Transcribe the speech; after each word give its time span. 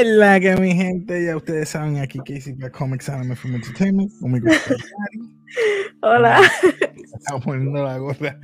Que 0.00 0.06
la 0.06 0.40
que 0.40 0.56
mi 0.56 0.74
gente, 0.74 1.26
ya 1.26 1.36
ustedes 1.36 1.68
saben 1.68 1.98
aquí 1.98 2.20
Casey 2.20 2.56
Comics 2.72 3.10
Anime 3.10 3.36
Film 3.36 3.56
Entertainment. 3.56 4.10
Conmigo 4.18 4.48
Hola. 6.00 6.40
Estamos 7.18 7.44
poniendo 7.44 7.84
la 7.84 7.98
gorra. 7.98 8.40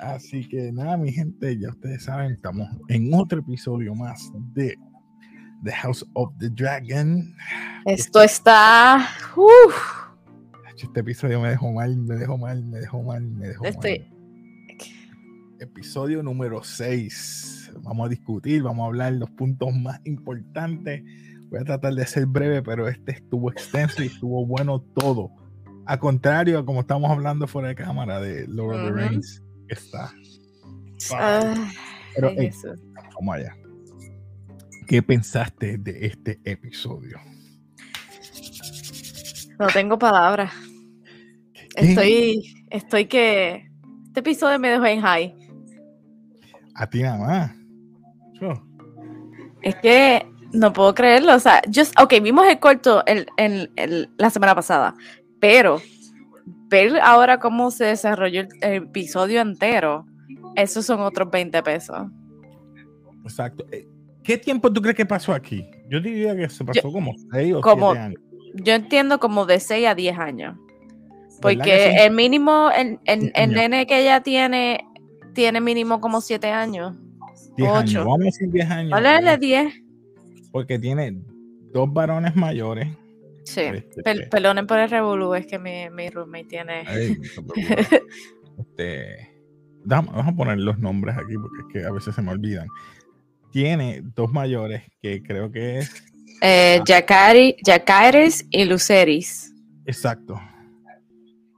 Así 0.00 0.48
que 0.48 0.72
nada, 0.72 0.96
mi 0.96 1.12
gente, 1.12 1.56
ya 1.60 1.68
ustedes 1.68 2.02
saben, 2.02 2.32
estamos 2.32 2.68
en 2.88 3.14
otro 3.14 3.38
episodio 3.38 3.94
más 3.94 4.32
de 4.54 4.76
The 5.62 5.70
House 5.70 6.04
of 6.14 6.32
the 6.40 6.50
Dragon. 6.50 7.32
Esto 7.84 8.22
está. 8.22 9.08
Uf. 9.36 9.76
Este 10.76 10.98
episodio 10.98 11.40
me 11.40 11.50
dejó 11.50 11.70
mal, 11.70 11.96
me 11.96 12.16
dejó 12.16 12.36
mal, 12.36 12.64
me 12.64 12.80
dejó 12.80 13.00
mal, 13.00 13.22
me 13.22 13.46
dejó 13.46 13.64
Estoy. 13.64 14.00
mal. 14.00 14.08
Episodio 15.60 16.20
número 16.24 16.64
6. 16.64 17.53
Vamos 17.84 18.06
a 18.06 18.08
discutir, 18.08 18.62
vamos 18.62 18.84
a 18.84 18.86
hablar 18.86 19.12
los 19.12 19.30
puntos 19.30 19.72
más 19.74 20.00
importantes. 20.04 21.02
Voy 21.50 21.60
a 21.60 21.64
tratar 21.64 21.94
de 21.94 22.06
ser 22.06 22.26
breve, 22.26 22.62
pero 22.62 22.88
este 22.88 23.12
estuvo 23.12 23.50
extenso 23.50 24.02
y 24.02 24.06
estuvo 24.06 24.46
bueno 24.46 24.80
todo. 24.80 25.30
A 25.86 25.98
contrario 25.98 26.58
a 26.58 26.64
como 26.64 26.80
estamos 26.80 27.10
hablando 27.10 27.46
fuera 27.46 27.68
de 27.68 27.74
cámara 27.74 28.20
de 28.20 28.48
Lord 28.48 28.76
of 28.76 28.96
the. 28.96 29.08
Rings, 29.08 29.42
que 29.68 29.74
está. 29.74 30.12
Ah, 31.12 31.70
Pero, 32.14 32.28
ay, 32.28 32.36
ey, 32.38 32.46
Jesús. 32.46 32.80
Vamos 33.14 33.36
allá. 33.36 33.54
¿Qué 34.86 35.02
pensaste 35.02 35.76
de 35.76 36.06
este 36.06 36.40
episodio? 36.44 37.18
No 39.58 39.66
tengo 39.66 39.98
palabras. 39.98 40.52
Estoy. 41.76 42.66
Estoy 42.70 43.06
que. 43.06 43.68
Este 44.06 44.20
episodio 44.20 44.58
me 44.58 44.68
dejó 44.68 44.86
en 44.86 45.00
high. 45.02 45.34
A 46.74 46.88
ti 46.88 47.02
nada 47.02 47.18
más. 47.18 47.63
Es 49.62 49.74
que 49.76 50.26
no 50.52 50.72
puedo 50.72 50.94
creerlo. 50.94 51.34
O 51.34 51.38
sea, 51.38 51.62
just, 51.74 51.98
ok, 52.00 52.14
vimos 52.22 52.46
el 52.46 52.58
corto 52.58 53.04
el, 53.06 53.26
el- 53.36 53.70
el- 53.76 54.10
la 54.18 54.30
semana 54.30 54.54
pasada, 54.54 54.94
pero 55.40 55.80
ver 56.68 56.98
ahora 57.00 57.38
cómo 57.38 57.70
se 57.70 57.84
desarrolló 57.84 58.42
el, 58.42 58.48
episodio 58.84 59.40
entero, 59.40 60.06
esos 60.56 60.84
son 60.86 61.00
otros 61.00 61.30
20 61.30 61.62
pesos. 61.62 62.06
Exacto. 63.24 63.64
Eh, 63.72 63.86
¿Qué 64.22 64.38
tiempo 64.38 64.72
tú 64.72 64.80
crees 64.80 64.96
que 64.96 65.04
pasó 65.06 65.32
aquí? 65.32 65.64
Yo 65.90 66.00
diría 66.00 66.34
que 66.34 66.48
se 66.48 66.64
pasó 66.64 66.90
como 66.90 67.12
6 67.32 67.54
o 67.54 67.60
como- 67.60 67.92
7 67.92 68.04
años. 68.04 68.20
Yo 68.54 68.72
entiendo 68.74 69.18
como 69.18 69.46
de 69.46 69.58
6 69.60 69.86
a 69.86 69.94
10 69.94 70.16
años. 70.18 70.56
¿Verdad 71.42 71.58
Porque 71.58 71.96
el 72.06 72.12
mínimo, 72.14 72.70
el, 72.74 72.98
el- 73.04 73.32
el 73.34 73.50
nene 73.52 73.86
que 73.86 74.00
ella 74.00 74.20
tiene, 74.22 74.86
tiene 75.34 75.60
mínimo 75.60 76.00
como 76.00 76.20
7 76.20 76.50
años. 76.50 76.96
10 77.56 77.70
años. 77.70 77.90
ocho. 77.90 77.98
Vamos 78.00 78.20
a 78.20 78.24
decir 78.24 78.50
10 78.50 78.70
años. 78.70 79.02
De 79.02 79.38
10. 79.38 79.74
Porque 80.52 80.78
tiene 80.78 81.18
dos 81.72 81.92
varones 81.92 82.34
mayores. 82.36 82.88
Sí. 83.44 83.60
Este, 83.60 84.02
Per- 84.02 84.28
perdonen 84.30 84.66
por 84.66 84.78
el 84.78 84.88
revolú, 84.88 85.34
es 85.34 85.46
que 85.46 85.58
mi, 85.58 85.90
mi 85.90 86.08
roommate 86.08 86.44
tiene. 86.44 86.84
Ay, 86.86 87.16
este, 88.58 89.30
vamos 89.84 90.26
a 90.26 90.32
poner 90.32 90.58
los 90.58 90.78
nombres 90.78 91.16
aquí 91.16 91.34
porque 91.34 91.60
es 91.60 91.72
que 91.82 91.86
a 91.88 91.92
veces 91.92 92.14
se 92.14 92.22
me 92.22 92.30
olvidan. 92.32 92.68
Tiene 93.52 94.02
dos 94.14 94.32
mayores 94.32 94.82
que 95.02 95.22
creo 95.22 95.50
que 95.50 95.78
es 95.78 96.04
Eh, 96.40 96.80
Jacari- 96.84 97.56
Jacaeris 97.64 98.46
y 98.50 98.64
Luceris. 98.64 99.52
exacto. 99.86 100.40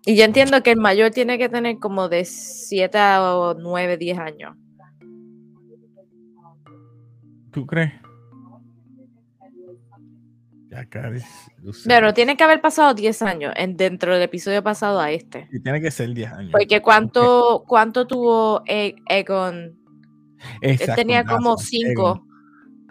Y 0.09 0.15
yo 0.15 0.23
entiendo 0.25 0.63
que 0.63 0.71
el 0.71 0.79
mayor 0.79 1.11
tiene 1.11 1.37
que 1.37 1.49
tener 1.49 1.79
como 1.79 2.09
de 2.09 2.25
7 2.25 2.97
o 3.19 3.55
9, 3.59 3.97
10 3.97 4.19
años. 4.19 4.57
¿Tú 7.57 7.65
crees? 7.67 7.91
Ya, 10.69 10.85
Caris, 10.85 11.25
Lucero. 11.63 11.87
Pero 11.89 12.13
tiene 12.13 12.37
que 12.37 12.45
haber 12.45 12.61
pasado 12.61 12.93
10 12.93 13.23
años 13.23 13.55
en, 13.57 13.79
dentro 13.79 14.13
del 14.13 14.21
episodio 14.25 14.63
pasado 14.63 15.01
a 15.01 15.11
este. 15.11 15.49
Y 15.51 15.61
tiene 15.61 15.81
que 15.81 15.91
ser 15.91 16.13
10 16.13 16.33
años. 16.33 16.53
Porque 16.53 16.83
cuánto, 16.83 17.65
cuánto 17.67 18.07
tuvo 18.07 18.61
E- 18.67 18.95
Egon. 19.09 19.75
Él 20.61 20.73
Exacto, 20.73 20.97
tenía 20.97 21.25
como 21.25 21.53
gracias, 21.55 21.71
5. 21.71 21.91
Egon. 21.93 22.27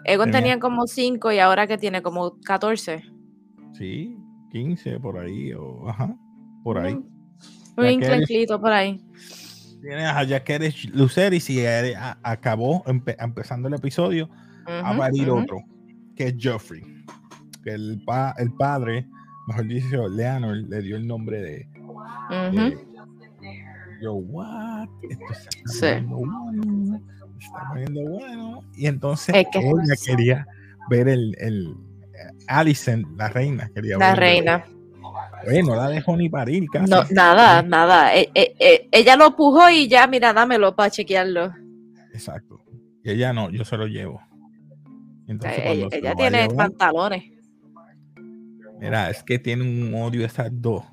Egon 0.04 0.26
Tenía- 0.32 0.40
tenía 0.40 0.58
como 0.58 0.86
5 0.88 1.30
y 1.30 1.38
ahora 1.38 1.68
que 1.68 1.78
tiene 1.78 2.02
como 2.02 2.40
14. 2.40 3.04
Sí, 3.74 4.16
15 4.50 4.98
por 4.98 5.18
ahí, 5.20 5.52
o 5.52 5.88
ajá, 5.88 6.12
por 6.64 6.78
ahí. 6.78 6.98
Un 7.76 7.86
inclenclito 7.86 8.60
por 8.60 8.72
ahí. 8.72 9.00
Tienes 9.80 10.06
a 10.08 10.26
Jaqueres 10.26 10.86
Luceris 10.92 11.48
y 11.50 11.60
eh, 11.60 11.94
a- 11.94 12.18
acabó 12.24 12.82
empe- 12.86 13.14
empezando 13.20 13.68
el 13.68 13.74
episodio 13.74 14.28
a 14.68 14.90
Ujú, 14.90 14.98
parir 14.98 15.30
otro, 15.30 15.58
que 16.14 16.28
es 16.28 16.34
Joffrey. 16.42 16.82
Que 17.62 17.70
el, 17.72 18.02
pa- 18.04 18.34
el 18.38 18.52
padre, 18.52 19.06
mejor 19.48 19.66
dicho, 19.66 20.08
Leonor, 20.08 20.56
le 20.56 20.82
dio 20.82 20.96
el 20.96 21.06
nombre 21.06 21.40
de. 21.40 21.68
De- 22.52 22.86
yo, 24.02 24.14
what? 24.14 24.88
Esto 25.08 25.24
se 25.34 25.48
está 25.58 25.98
Sí. 25.98 26.04
bueno, 26.06 27.00
se 27.38 27.46
está 27.46 27.68
poniendo 27.70 28.02
bueno. 28.10 28.60
Y 28.74 28.86
entonces 28.86 29.34
Es 29.34 29.46
que- 29.50 29.58
ella 29.58 29.94
quería 30.04 30.46
ver 30.90 31.08
el. 31.08 31.34
el 31.38 31.74
eh, 32.14 32.32
Alicent, 32.48 33.06
la 33.16 33.28
reina, 33.28 33.68
quería 33.74 33.98
La 33.98 34.10
ver 34.10 34.18
reina. 34.18 34.64
Bueno, 35.44 35.68
no 35.70 35.76
la 35.76 35.88
dejó 35.88 36.16
ni 36.16 36.28
parir 36.28 36.66
casi. 36.70 36.90
No, 36.90 37.04
nada, 37.10 37.62
nada. 37.62 38.14
E- 38.16 38.30
e- 38.34 38.54
e- 38.58 38.88
ella 38.90 39.16
lo 39.16 39.36
pujó 39.36 39.68
y 39.70 39.86
ya, 39.88 40.06
mira, 40.06 40.32
dámelo 40.32 40.74
para 40.74 40.90
chequearlo. 40.90 41.52
Exacto. 42.12 42.60
Y 43.04 43.10
ella 43.10 43.32
no, 43.32 43.50
yo 43.50 43.64
se 43.64 43.76
lo 43.76 43.86
llevo. 43.86 44.20
Entonces, 45.28 45.62
ella 45.92 46.14
tiene 46.14 46.48
pantalones. 46.50 47.24
Mira, 48.80 49.10
es 49.10 49.22
que 49.22 49.38
tiene 49.38 49.62
un 49.62 49.94
odio 49.94 50.24
esas 50.24 50.50
dos. 50.52 50.84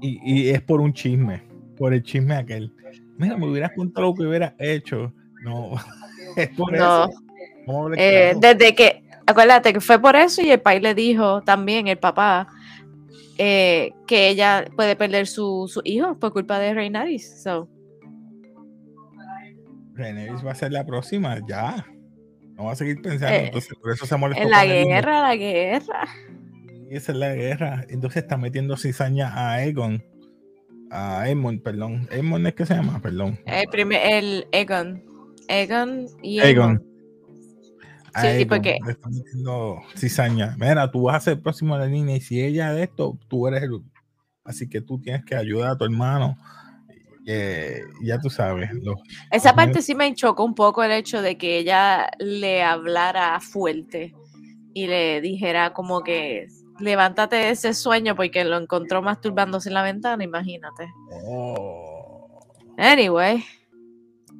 Y, 0.00 0.20
y 0.24 0.50
es 0.50 0.60
por 0.60 0.80
un 0.80 0.92
chisme, 0.92 1.42
por 1.76 1.94
el 1.94 2.02
chisme 2.02 2.34
aquel. 2.34 2.72
Mira, 3.16 3.36
me 3.36 3.46
hubieras 3.48 3.72
contado 3.74 4.08
lo 4.08 4.14
que 4.14 4.26
hubieras 4.26 4.54
hecho. 4.58 5.12
No, 5.44 5.72
es 6.36 6.48
por 6.50 6.72
No. 6.72 7.04
eso. 7.06 7.10
Eh, 7.96 8.34
desde 8.38 8.74
que, 8.74 9.04
acuérdate 9.26 9.72
que 9.72 9.80
fue 9.80 9.98
por 9.98 10.16
eso 10.16 10.42
y 10.42 10.50
el 10.50 10.60
país 10.60 10.82
le 10.82 10.94
dijo 10.94 11.40
también, 11.42 11.88
el 11.88 11.98
papá, 11.98 12.48
eh, 13.38 13.92
que 14.06 14.28
ella 14.28 14.66
puede 14.76 14.96
perder 14.96 15.26
su, 15.26 15.66
su 15.72 15.80
hijo 15.84 16.18
por 16.18 16.32
culpa 16.32 16.58
de 16.58 16.74
Reinaris. 16.74 17.42
So, 17.42 17.68
va 19.96 20.50
a 20.50 20.54
ser 20.54 20.72
la 20.72 20.84
próxima, 20.84 21.38
ya. 21.48 21.86
No 22.56 22.64
va 22.64 22.72
a 22.72 22.76
seguir 22.76 23.00
pensando, 23.02 23.34
Eh, 23.34 23.46
entonces 23.46 23.74
por 23.80 23.92
eso 23.92 24.06
se 24.06 24.16
molestó. 24.16 24.42
en 24.44 24.50
la 24.50 24.64
guerra, 24.64 25.22
la 25.22 25.36
guerra. 25.36 26.08
Y 26.90 26.96
esa 26.96 27.12
es 27.12 27.18
la 27.18 27.34
guerra. 27.34 27.84
Entonces 27.88 28.22
está 28.22 28.36
metiendo 28.36 28.76
cizaña 28.76 29.28
a 29.34 29.54
Aegon. 29.54 30.04
A 30.90 31.22
Aemon, 31.22 31.58
perdón. 31.60 32.08
Aemon 32.12 32.46
es 32.46 32.54
que 32.54 32.66
se 32.66 32.74
llama, 32.74 33.00
perdón. 33.02 33.40
El, 33.46 33.66
primer, 33.68 34.00
el 34.04 34.46
Egon. 34.52 35.02
Egon 35.48 36.06
y 36.22 36.38
Aegon. 36.40 36.70
Aemon. 36.70 36.94
Sí, 38.20 38.26
Aegon, 38.28 38.48
porque- 38.48 38.78
Le 38.84 38.92
está 38.92 39.08
metiendo 39.08 39.80
cizaña. 39.96 40.54
Mira, 40.58 40.88
tú 40.92 41.02
vas 41.02 41.16
a 41.16 41.20
ser 41.20 41.40
próximo 41.42 41.76
de 41.76 41.86
la 41.86 41.90
línea 41.90 42.16
y 42.16 42.20
si 42.20 42.40
ella 42.40 42.72
de 42.72 42.84
esto, 42.84 43.18
tú 43.28 43.48
eres 43.48 43.64
el. 43.64 43.80
Así 44.44 44.68
que 44.68 44.80
tú 44.80 45.00
tienes 45.00 45.24
que 45.24 45.34
ayudar 45.34 45.72
a 45.72 45.76
tu 45.78 45.84
hermano. 45.84 46.36
Eh, 47.26 47.80
ya 48.02 48.18
tú 48.20 48.28
sabes. 48.28 48.68
Esa 49.30 49.54
parte 49.54 49.80
sí 49.80 49.94
me 49.94 50.14
chocó 50.14 50.44
un 50.44 50.54
poco 50.54 50.82
el 50.82 50.92
hecho 50.92 51.22
de 51.22 51.38
que 51.38 51.58
ella 51.58 52.10
le 52.18 52.62
hablara 52.62 53.40
fuerte 53.40 54.14
y 54.74 54.86
le 54.86 55.20
dijera 55.20 55.72
como 55.72 56.02
que 56.02 56.48
levántate 56.80 57.36
de 57.36 57.50
ese 57.50 57.72
sueño 57.72 58.14
porque 58.16 58.44
lo 58.44 58.58
encontró 58.58 59.00
masturbándose 59.00 59.68
en 59.70 59.74
la 59.74 59.82
ventana, 59.82 60.22
imagínate. 60.24 60.88
Oh. 61.26 62.40
Anyway, 62.76 63.44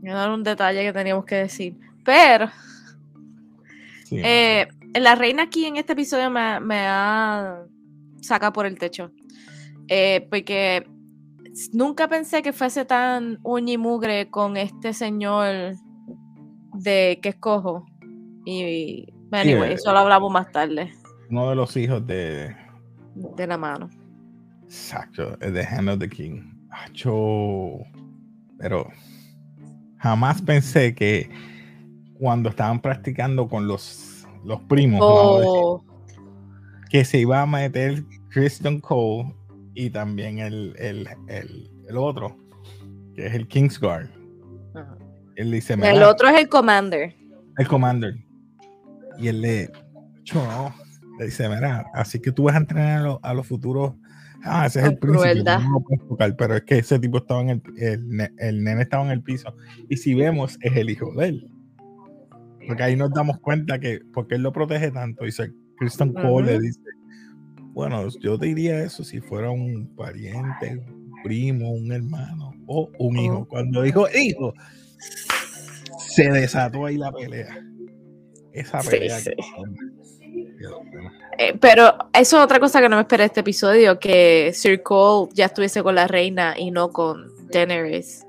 no 0.02 0.10
era 0.10 0.34
un 0.34 0.42
detalle 0.42 0.82
que 0.82 0.92
teníamos 0.92 1.24
que 1.24 1.36
decir. 1.36 1.76
Pero 2.04 2.50
Sí. 4.04 4.20
eh, 4.22 4.68
la 4.94 5.14
reina 5.14 5.44
aquí 5.44 5.64
en 5.64 5.76
este 5.76 5.94
episodio 5.94 6.28
me, 6.30 6.60
me 6.60 6.80
ha 6.86 7.62
sacado 8.20 8.52
por 8.52 8.66
el 8.66 8.78
techo. 8.78 9.10
Eh, 9.88 10.26
porque 10.28 10.86
nunca 11.72 12.08
pensé 12.08 12.42
que 12.42 12.52
fuese 12.52 12.84
tan 12.84 13.38
uña 13.42 13.74
y 13.74 13.78
mugre 13.78 14.30
con 14.30 14.56
este 14.56 14.92
señor 14.92 15.74
de 16.74 17.18
que 17.22 17.30
escojo. 17.30 17.86
Y 18.44 19.12
anyway, 19.30 19.70
eh, 19.70 19.74
eso 19.74 19.92
lo 19.92 20.00
hablamos 20.00 20.30
más 20.30 20.52
tarde 20.52 20.92
Uno 21.30 21.48
de 21.48 21.56
los 21.56 21.76
hijos 21.76 22.06
de. 22.06 22.54
de 23.14 23.46
la 23.46 23.56
mano. 23.56 23.88
Exacto, 24.64 25.36
The 25.38 25.64
Hand 25.64 25.88
of 25.88 25.98
the 25.98 26.08
King. 26.08 26.42
Acho. 26.70 27.78
Pero 28.58 28.88
jamás 29.98 30.42
pensé 30.42 30.94
que 30.94 31.30
cuando 32.18 32.50
estaban 32.50 32.80
practicando 32.80 33.48
con 33.48 33.66
los, 33.66 34.26
los 34.44 34.60
primos, 34.62 35.00
decir, 35.38 35.50
Oh, 35.52 35.84
que 36.90 37.04
se 37.04 37.18
iba 37.18 37.42
a 37.42 37.46
meter 37.46 38.04
Christian 38.30 38.80
Cole 38.80 39.34
y 39.74 39.90
también 39.90 40.38
el, 40.38 40.74
el, 40.78 41.08
el, 41.28 41.70
el 41.88 41.96
otro, 41.96 42.36
que 43.14 43.26
es 43.26 43.34
el 43.34 43.46
Kingsguard. 43.48 44.08
ajá. 44.74 44.98
Él 45.36 45.50
dice, 45.50 45.72
el 45.74 45.80
"Mira, 45.80 46.08
otro 46.08 46.28
es 46.28 46.38
el 46.40 46.48
commander. 46.48 47.14
el 47.58 47.68
Commander. 47.68 48.14
Y 49.18 49.28
él 49.28 49.40
le, 49.40 49.70
no. 50.32 50.74
Le 51.18 51.26
dice, 51.26 51.48
mira, 51.48 51.86
así 51.94 52.20
que 52.20 52.32
tú 52.32 52.44
vas 52.44 52.54
a 52.54 52.58
entrenar 52.58 53.18
a, 53.22 53.34
los 53.34 53.46
futuros. 53.46 53.94
Ah, 54.42 54.66
ese 54.66 54.80
es 54.80 54.86
el 54.86 54.98
príncipe. 54.98 55.42
No 55.44 55.84
pero 56.36 56.56
es 56.56 56.62
que 56.62 56.78
ese 56.78 56.98
tipo 56.98 57.18
estaba 57.18 57.40
en 57.42 57.50
el, 57.50 57.62
el, 57.78 58.30
el 58.38 58.64
nene 58.64 58.82
estaba 58.82 59.04
en 59.04 59.10
el 59.10 59.22
piso. 59.22 59.54
Y 59.88 59.96
si 59.96 60.14
vemos, 60.14 60.58
es 60.60 60.76
el 60.76 60.90
hijo 60.90 61.12
de 61.14 61.28
él. 61.28 61.50
Porque 62.66 62.82
ahí 62.82 62.96
nos 62.96 63.10
damos 63.12 63.38
cuenta 63.40 63.78
que, 63.78 64.00
porque 64.12 64.34
él 64.36 64.42
lo 64.42 64.52
protege 64.52 64.90
tanto, 64.90 65.24
dice 65.24 65.52
Christian 65.78 66.12
Cole 66.12 66.52
le 66.52 66.60
dice, 66.60 66.80
bueno, 67.74 68.08
yo 68.20 68.38
diría 68.38 68.84
eso 68.84 69.02
si 69.02 69.20
fuera 69.20 69.50
un 69.50 69.94
pariente, 69.96 70.80
un 70.86 71.12
primo, 71.24 71.72
un 71.72 71.90
hermano 71.90 72.54
o 72.68 72.88
un 72.98 73.18
hijo. 73.18 73.46
Cuando 73.48 73.82
dijo 73.82 74.06
hijo, 74.14 74.54
se 75.98 76.30
desató 76.30 76.86
ahí 76.86 76.96
la 76.96 77.10
pelea. 77.10 77.58
Esa 78.52 78.78
pelea. 78.78 79.18
Eh, 81.36 81.58
pero 81.60 81.98
eso 82.12 82.38
es 82.38 82.44
otra 82.44 82.60
cosa 82.60 82.80
que 82.80 82.88
no 82.88 82.94
me 82.94 83.02
esperé 83.02 83.24
este 83.24 83.40
episodio, 83.40 83.98
que 83.98 84.52
Sir 84.54 84.80
Cole 84.82 85.30
ya 85.34 85.46
estuviese 85.46 85.82
con 85.82 85.96
la 85.96 86.06
reina 86.06 86.54
y 86.56 86.70
no 86.70 86.90
con 86.90 87.48
Daenerys. 87.48 88.24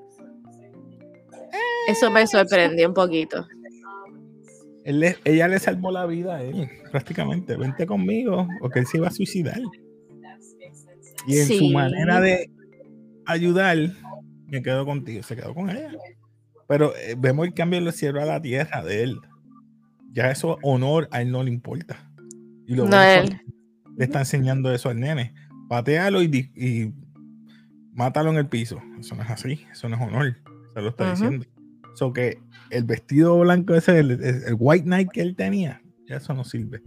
Eso 1.87 2.09
me 2.09 2.25
sorprendió 2.25 2.87
un 2.87 2.95
poquito 2.95 3.45
ella 4.85 5.47
le 5.47 5.59
salvó 5.59 5.91
la 5.91 6.05
vida 6.05 6.35
a 6.35 6.43
él, 6.43 6.69
prácticamente. 6.91 7.57
Vente 7.57 7.87
conmigo, 7.87 8.47
porque 8.59 8.79
él 8.79 8.85
se 8.85 8.97
iba 8.97 9.07
a 9.07 9.11
suicidar. 9.11 9.59
Y 11.27 11.39
en 11.39 11.47
su 11.47 11.69
manera 11.71 12.21
de 12.21 12.51
ayudar, 13.25 13.77
me 14.47 14.61
quedo 14.61 14.85
contigo, 14.85 15.23
se 15.23 15.35
quedó 15.35 15.55
con 15.55 15.71
ella. 15.71 15.91
Pero 16.67 16.95
eh, 16.97 17.15
vemos 17.17 17.47
el 17.47 17.53
cambio 17.53 17.81
del 17.81 17.91
cielo 17.93 18.21
a 18.21 18.25
la 18.25 18.41
tierra 18.41 18.83
de 18.83 19.03
él. 19.03 19.19
Ya 20.11 20.29
eso, 20.29 20.59
honor, 20.61 21.07
a 21.11 21.21
él 21.21 21.31
no 21.31 21.43
le 21.43 21.49
importa. 21.49 22.11
Y 22.67 22.75
lo 22.75 22.87
le 22.87 24.03
está 24.03 24.19
enseñando 24.19 24.71
eso 24.73 24.89
al 24.89 24.99
nene. 24.99 25.33
Patealo 25.67 26.21
y, 26.21 26.51
y, 26.55 26.93
mátalo 27.93 28.29
en 28.29 28.37
el 28.37 28.47
piso. 28.47 28.81
Eso 28.99 29.15
no 29.15 29.23
es 29.23 29.29
así, 29.29 29.65
eso 29.71 29.89
no 29.89 29.95
es 29.95 30.01
honor. 30.01 30.37
Se 30.73 30.81
lo 30.81 30.89
está 30.89 31.11
diciendo. 31.11 31.45
So 31.95 32.13
que 32.13 32.39
el 32.69 32.83
vestido 32.83 33.39
blanco 33.39 33.75
ese, 33.75 33.99
el, 33.99 34.55
white 34.57 34.85
knight 34.85 35.09
que 35.11 35.21
él 35.21 35.35
tenía, 35.35 35.81
ya 36.07 36.17
eso 36.17 36.33
no 36.33 36.43
sirve. 36.43 36.81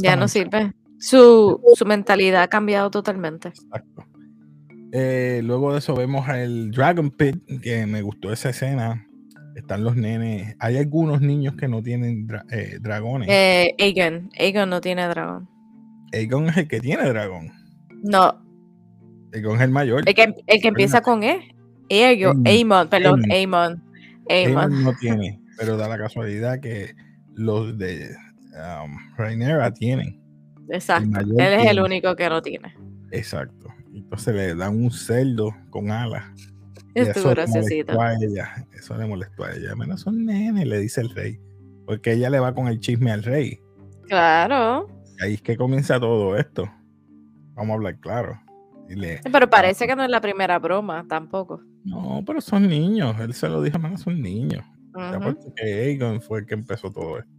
ya 0.00 0.16
no 0.16 0.28
sirve. 0.28 0.72
Su, 0.98 1.60
mentalidad 1.84 2.42
ha 2.42 2.48
cambiado 2.48 2.90
totalmente. 2.90 3.48
Exacto. 3.48 4.04
Eh, 4.92 5.40
luego 5.42 5.72
de 5.72 5.78
eso 5.78 5.96
vemos 5.96 6.28
el 6.28 6.70
Dragon 6.70 7.10
Pit, 7.10 7.42
que 7.60 7.86
me 7.86 8.02
gustó 8.02 8.32
esa 8.32 8.50
escena. 8.50 9.06
Están 9.56 9.84
los 9.84 9.96
nenes. 9.96 10.54
Hay 10.60 10.76
algunos 10.76 11.20
niños 11.20 11.56
que 11.56 11.66
no 11.66 11.82
tienen 11.82 12.28
eh, 12.50 12.78
dragones. 12.80 13.28
Eh, 13.30 13.74
Aegon. 13.78 14.30
Aegon 14.38 14.70
no 14.70 14.80
tiene 14.80 15.06
dragón. 15.08 15.48
Aegon 16.12 16.48
es 16.48 16.56
el 16.56 16.68
que 16.68 16.80
tiene 16.80 17.08
dragón. 17.08 17.52
No. 18.02 18.40
Aegon 19.34 19.56
es 19.56 19.62
el 19.62 19.70
mayor. 19.70 20.04
El 20.06 20.14
que, 20.14 20.34
el 20.46 20.62
que 20.62 20.68
empieza 20.68 21.00
con 21.00 21.22
E. 21.22 21.54
Aegon. 21.90 22.46
Aemon, 22.46 22.88
perdón, 22.88 23.22
Aemon. 23.30 23.82
Aemon 24.28 24.84
no 24.84 24.94
tiene, 25.00 25.40
pero 25.58 25.76
da 25.76 25.88
la 25.88 25.98
casualidad 25.98 26.60
que 26.60 26.94
los 27.34 27.76
de 27.78 28.10
um, 28.52 28.96
Rainera 29.16 29.72
tienen. 29.72 30.20
Exacto. 30.68 31.18
Él 31.20 31.38
es 31.38 31.66
el 31.66 31.80
único 31.80 32.14
que 32.16 32.28
no 32.28 32.40
tiene. 32.42 32.74
Exacto. 33.10 33.68
Entonces 33.94 34.34
le 34.34 34.54
dan 34.54 34.82
un 34.82 34.90
cerdo 34.90 35.54
con 35.70 35.90
alas. 35.90 36.24
eso 36.94 37.34
le 37.34 37.46
molestó 37.46 38.00
a 38.00 38.14
ella. 38.14 38.66
Eso 38.72 38.96
le 38.96 39.06
molestó 39.06 39.44
a 39.44 39.52
ella. 39.52 39.74
Menos 39.76 40.00
son 40.00 40.24
nenes, 40.24 40.66
le 40.66 40.78
dice 40.78 41.02
el 41.02 41.10
rey. 41.10 41.38
Porque 41.86 42.12
ella 42.12 42.30
le 42.30 42.38
va 42.38 42.54
con 42.54 42.68
el 42.68 42.80
chisme 42.80 43.10
al 43.10 43.22
rey. 43.22 43.60
Claro. 44.08 44.88
ahí 45.20 45.34
es 45.34 45.42
que 45.42 45.56
comienza 45.56 46.00
todo 46.00 46.36
esto. 46.36 46.70
Vamos 47.54 47.70
a 47.70 47.74
hablar 47.74 47.98
claro. 48.00 48.40
pero 49.30 49.50
parece 49.50 49.86
que 49.86 49.94
no 49.94 50.04
es 50.04 50.10
la 50.10 50.20
primera 50.20 50.58
broma 50.58 51.04
tampoco. 51.08 51.60
No, 51.84 52.22
pero 52.26 52.40
son 52.40 52.68
niños. 52.68 53.16
Él 53.20 53.34
se 53.34 53.48
lo 53.48 53.62
dijo, 53.62 53.76
hermano, 53.76 53.98
son 53.98 54.20
niños. 54.20 54.64
Uh 54.94 55.52
que 55.56 55.64
Aegon 55.64 56.20
fue 56.20 56.40
el 56.40 56.46
que 56.46 56.54
empezó 56.54 56.90
todo 56.90 57.18
esto. 57.18 57.30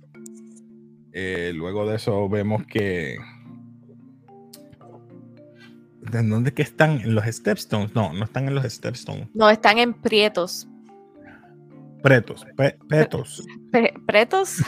Eh, 1.11 1.51
luego 1.53 1.87
de 1.87 1.95
eso 1.95 2.27
vemos 2.27 2.65
que. 2.65 3.17
¿De 6.01 6.23
dónde 6.23 6.53
que 6.53 6.63
están? 6.63 6.99
¿En 7.01 7.15
los 7.15 7.25
Stepstones? 7.25 7.93
No, 7.95 8.11
no 8.13 8.25
están 8.25 8.47
en 8.47 8.55
los 8.55 8.65
Stepstones. 8.65 9.29
No, 9.33 9.49
están 9.49 9.77
en 9.77 9.93
Prietos. 9.93 10.67
Pretos, 12.03 12.45
petos. 12.89 13.45
¿Pretos? 14.05 14.57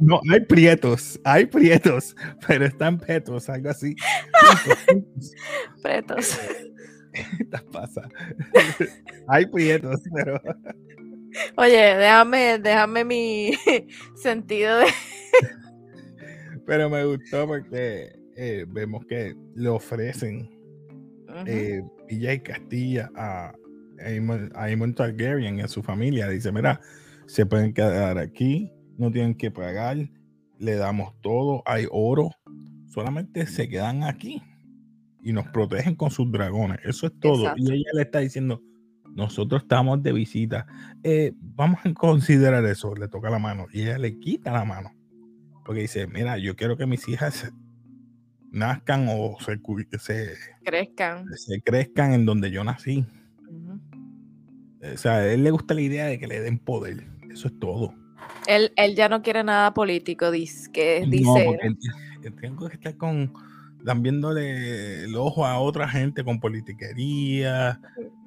No, 0.00 0.20
hay 0.30 0.40
prietos, 0.40 1.18
hay 1.24 1.46
prietos, 1.46 2.16
pero 2.46 2.66
están 2.66 2.98
petos, 2.98 3.48
algo 3.48 3.70
así. 3.70 3.94
Pretos. 5.82 6.38
Pasa. 7.72 8.08
Hay 9.28 9.46
prietos, 9.46 10.00
pero. 10.14 10.40
Oye, 11.56 11.96
déjame, 11.96 12.58
déjame 12.58 13.04
mi 13.04 13.52
sentido 14.14 14.78
de. 14.78 14.86
pero 16.64 16.88
me 16.88 17.04
gustó 17.04 17.46
porque 17.46 18.12
eh, 18.36 18.64
vemos 18.68 19.04
que 19.06 19.34
le 19.54 19.68
ofrecen 19.68 20.48
eh, 21.46 21.82
Villa 22.08 22.34
y 22.34 22.40
Castilla 22.40 23.10
a 23.16 23.52
Aemon 24.54 24.94
Targaryen 24.94 25.58
y 25.58 25.62
a 25.62 25.68
su 25.68 25.82
familia. 25.82 26.28
Dice: 26.28 26.52
Mira, 26.52 26.80
se 27.26 27.46
pueden 27.46 27.74
quedar 27.74 28.18
aquí, 28.18 28.70
no 28.96 29.10
tienen 29.10 29.34
que 29.34 29.50
pagar, 29.50 29.96
le 30.58 30.74
damos 30.76 31.20
todo, 31.20 31.62
hay 31.66 31.86
oro, 31.90 32.30
solamente 32.86 33.46
se 33.46 33.68
quedan 33.68 34.04
aquí 34.04 34.40
y 35.24 35.32
nos 35.32 35.48
protegen 35.48 35.96
con 35.96 36.10
sus 36.10 36.30
dragones. 36.30 36.78
Eso 36.84 37.06
es 37.06 37.12
todo. 37.18 37.52
Y 37.56 37.72
ella 37.72 37.90
le 37.94 38.02
está 38.02 38.18
diciendo, 38.18 38.62
nosotros 39.14 39.62
estamos 39.62 40.02
de 40.02 40.12
visita. 40.12 40.66
Eh, 41.02 41.32
vamos 41.40 41.80
a 41.84 41.92
considerar 41.94 42.64
eso. 42.66 42.94
Le 42.94 43.08
toca 43.08 43.30
la 43.30 43.38
mano 43.38 43.66
y 43.72 43.82
ella 43.82 43.98
le 43.98 44.18
quita 44.18 44.52
la 44.52 44.64
mano. 44.64 44.92
Porque 45.64 45.80
dice, 45.80 46.06
mira, 46.06 46.36
yo 46.36 46.54
quiero 46.56 46.76
que 46.76 46.84
mis 46.84 47.08
hijas 47.08 47.50
nazcan 48.50 49.06
o 49.08 49.36
se, 49.40 49.58
crezcan. 50.62 51.26
Se 51.34 51.62
crezcan 51.62 52.12
en 52.12 52.26
donde 52.26 52.50
yo 52.50 52.62
nací. 52.62 53.06
O 54.92 54.96
sea, 54.98 55.14
a 55.14 55.32
él 55.32 55.42
le 55.42 55.50
gusta 55.50 55.72
la 55.72 55.80
idea 55.80 56.04
de 56.04 56.18
que 56.18 56.26
le 56.26 56.40
den 56.40 56.58
poder. 56.58 57.06
Eso 57.30 57.48
es 57.48 57.58
todo. 57.58 57.94
Él, 58.46 58.72
él 58.76 58.94
ya 58.94 59.08
no 59.08 59.22
quiere 59.22 59.42
nada 59.42 59.72
político, 59.72 60.30
dice. 60.30 60.70
Que 60.70 61.06
dice 61.08 61.56
tengo 62.40 62.68
que 62.68 62.74
estar 62.74 62.96
con 62.96 63.32
viéndole 64.02 65.04
el 65.04 65.14
ojo 65.16 65.44
a 65.46 65.58
otra 65.58 65.88
gente 65.88 66.24
con 66.24 66.40
politiquería. 66.40 67.80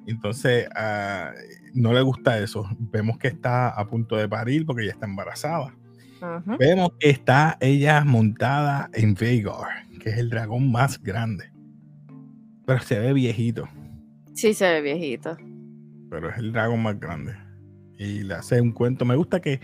Entonces, 0.06 0.68
ah, 0.74 1.32
no 1.74 1.92
le 1.92 2.02
gusta 2.02 2.38
eso. 2.38 2.68
Vemos 2.78 3.18
que 3.18 3.28
está 3.28 3.68
a 3.68 3.86
punto 3.88 4.16
de 4.16 4.28
parir 4.28 4.64
porque 4.64 4.86
ya 4.86 4.92
está 4.92 5.06
embarazada. 5.06 5.74
Vemos 6.58 6.90
que 6.98 7.10
está 7.10 7.56
ella 7.60 8.04
montada 8.04 8.90
en 8.92 9.14
Vhagar, 9.14 9.86
que 10.00 10.10
es 10.10 10.18
el 10.18 10.30
dragón 10.30 10.70
más 10.70 11.00
grande. 11.00 11.52
Pero 12.66 12.80
se 12.80 12.98
ve 12.98 13.12
viejito. 13.12 13.68
Sí, 14.34 14.54
se 14.54 14.66
ve 14.66 14.82
viejito. 14.82 15.36
Pero 16.10 16.30
es 16.30 16.38
el 16.38 16.52
dragón 16.52 16.82
más 16.82 16.98
grande. 16.98 17.34
Y 17.98 18.22
le 18.22 18.34
hace 18.34 18.60
un 18.60 18.72
cuento. 18.72 19.04
Me 19.04 19.16
gusta 19.16 19.40
que 19.40 19.60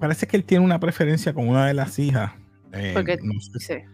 parece 0.00 0.26
que 0.26 0.36
él 0.36 0.44
tiene 0.44 0.64
una 0.64 0.80
preferencia 0.80 1.32
con 1.32 1.48
una 1.48 1.66
de 1.66 1.74
las 1.74 1.98
hijas. 1.98 2.32
Eh, 2.72 2.92
porque, 2.94 3.18
no 3.22 3.40
sé, 3.40 3.84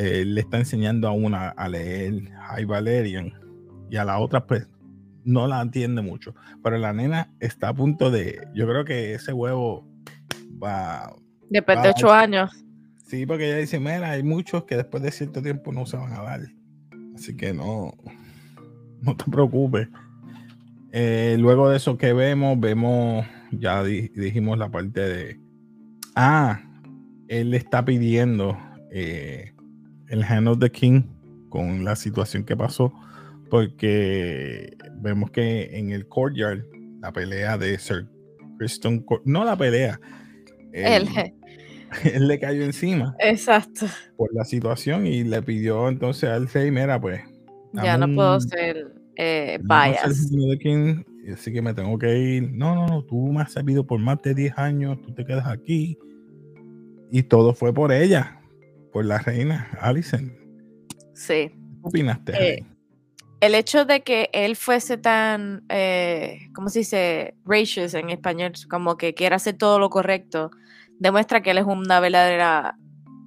le 0.00 0.40
está 0.40 0.58
enseñando 0.58 1.08
a 1.08 1.12
una 1.12 1.50
a 1.50 1.68
leer 1.68 2.30
High 2.30 2.64
Valerian 2.64 3.32
y 3.90 3.96
a 3.96 4.04
la 4.04 4.18
otra 4.18 4.46
pues 4.46 4.66
no 5.24 5.46
la 5.46 5.60
entiende 5.60 6.02
mucho. 6.02 6.34
Pero 6.62 6.78
la 6.78 6.92
nena 6.92 7.30
está 7.40 7.68
a 7.68 7.74
punto 7.74 8.10
de, 8.10 8.40
yo 8.54 8.66
creo 8.66 8.84
que 8.84 9.14
ese 9.14 9.32
huevo 9.32 9.86
va... 10.62 11.12
Después 11.48 11.82
de 11.82 11.90
ocho 11.90 12.12
años. 12.12 12.50
Sí, 13.04 13.26
porque 13.26 13.48
ella 13.48 13.58
dice, 13.58 13.80
mira, 13.80 14.10
hay 14.10 14.22
muchos 14.22 14.64
que 14.64 14.76
después 14.76 15.02
de 15.02 15.10
cierto 15.10 15.42
tiempo 15.42 15.72
no 15.72 15.84
se 15.84 15.96
van 15.96 16.12
a 16.12 16.22
dar. 16.22 16.40
Así 17.14 17.36
que 17.36 17.52
no, 17.52 17.92
no 19.02 19.16
te 19.16 19.24
preocupes. 19.30 19.88
Eh, 20.92 21.36
luego 21.38 21.68
de 21.68 21.76
eso 21.76 21.98
que 21.98 22.12
vemos, 22.12 22.58
vemos, 22.58 23.26
ya 23.50 23.82
dijimos 23.82 24.58
la 24.58 24.70
parte 24.70 25.00
de, 25.00 25.40
ah, 26.14 26.60
él 27.28 27.50
le 27.50 27.56
está 27.56 27.84
pidiendo 27.84 28.56
eh, 28.90 29.54
el 30.10 30.22
Hand 30.24 30.48
of 30.48 30.58
the 30.58 30.70
King 30.70 31.02
con 31.48 31.84
la 31.84 31.96
situación 31.96 32.44
que 32.44 32.56
pasó, 32.56 32.92
porque 33.48 34.76
vemos 34.96 35.30
que 35.30 35.76
en 35.76 35.90
el 35.90 36.06
courtyard, 36.06 36.62
la 37.00 37.12
pelea 37.12 37.56
de 37.56 37.78
Sir 37.78 38.06
Kristen, 38.58 39.04
no 39.24 39.44
la 39.44 39.56
pelea, 39.56 40.00
él, 40.72 41.08
él 42.04 42.28
le 42.28 42.38
cayó 42.38 42.62
encima. 42.62 43.16
Exacto. 43.18 43.86
Por 44.16 44.32
la 44.34 44.44
situación 44.44 45.06
y 45.06 45.24
le 45.24 45.42
pidió 45.42 45.88
entonces 45.88 46.28
al 46.30 46.48
rey, 46.48 46.70
mira, 46.70 47.00
pues. 47.00 47.22
Ya 47.72 47.96
no 47.96 48.12
puedo 48.14 48.40
ser 48.40 48.92
eh, 49.16 49.58
bias. 49.62 50.04
así 50.04 51.52
que 51.52 51.62
me 51.62 51.74
tengo 51.74 51.98
que 51.98 52.18
ir. 52.18 52.50
No, 52.52 52.74
no, 52.74 52.86
no, 52.86 53.04
tú 53.04 53.32
me 53.32 53.42
has 53.42 53.52
servido 53.52 53.86
por 53.86 54.00
más 54.00 54.20
de 54.22 54.34
10 54.34 54.58
años, 54.58 55.00
tú 55.02 55.14
te 55.14 55.24
quedas 55.24 55.46
aquí. 55.46 55.98
Y 57.12 57.24
todo 57.24 57.54
fue 57.54 57.72
por 57.72 57.92
ella, 57.92 58.39
por 58.92 59.04
la 59.04 59.18
reina 59.18 59.68
Alison. 59.80 60.32
Sí. 61.14 61.50
¿Qué 61.50 61.52
opinaste? 61.82 62.54
Eh? 62.54 62.66
El 63.40 63.54
hecho 63.54 63.84
de 63.86 64.02
que 64.02 64.28
él 64.32 64.54
fuese 64.56 64.98
tan, 64.98 65.64
eh, 65.70 66.40
¿cómo 66.54 66.68
se 66.68 66.80
dice? 66.80 67.34
Gracious 67.44 67.94
en 67.94 68.10
español, 68.10 68.52
como 68.68 68.96
que 68.96 69.14
quiera 69.14 69.36
hacer 69.36 69.56
todo 69.56 69.78
lo 69.78 69.88
correcto, 69.88 70.50
demuestra 70.98 71.40
que 71.42 71.52
él 71.52 71.58
es 71.58 71.64
una 71.64 72.00
verdadera, 72.00 72.76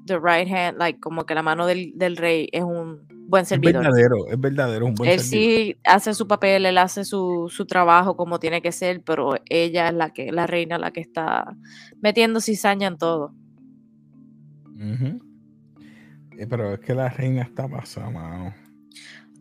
the 0.05 0.19
right 0.19 0.47
hand, 0.51 0.77
like, 0.77 0.99
como 0.99 1.25
que 1.25 1.33
la 1.33 1.41
mano 1.41 1.65
del, 1.65 1.93
del 1.95 2.17
rey 2.17 2.47
es 2.51 2.61
un 2.63 3.07
buen 3.27 3.45
es 3.47 3.47
servidor. 3.47 3.83
verdadero, 3.83 4.27
es 4.27 4.39
verdadero, 4.39 4.85
es 4.85 4.89
un 4.89 4.95
buen 4.95 5.09
Él 5.09 5.19
servidor. 5.19 5.53
sí 5.53 5.77
hace 5.83 6.13
su 6.13 6.27
papel, 6.27 6.65
él 6.67 6.77
hace 6.77 7.05
su, 7.05 7.47
su 7.49 7.65
trabajo 7.65 8.15
como 8.15 8.39
tiene 8.39 8.61
que 8.61 8.71
ser, 8.71 9.01
pero 9.03 9.33
ella 9.49 9.87
es 9.87 9.93
la 9.95 10.11
que, 10.11 10.31
la 10.31 10.45
reina 10.45 10.77
la 10.77 10.91
que 10.91 11.01
está 11.01 11.55
metiendo 12.01 12.39
cizaña 12.41 12.87
en 12.87 12.97
todo. 12.97 13.33
Eh, 14.79 15.17
Pero 16.49 16.73
es 16.73 16.79
que 16.79 16.93
la 16.93 17.09
reina 17.09 17.41
está 17.43 17.67
pasada, 17.67 18.09
mano. 18.09 18.53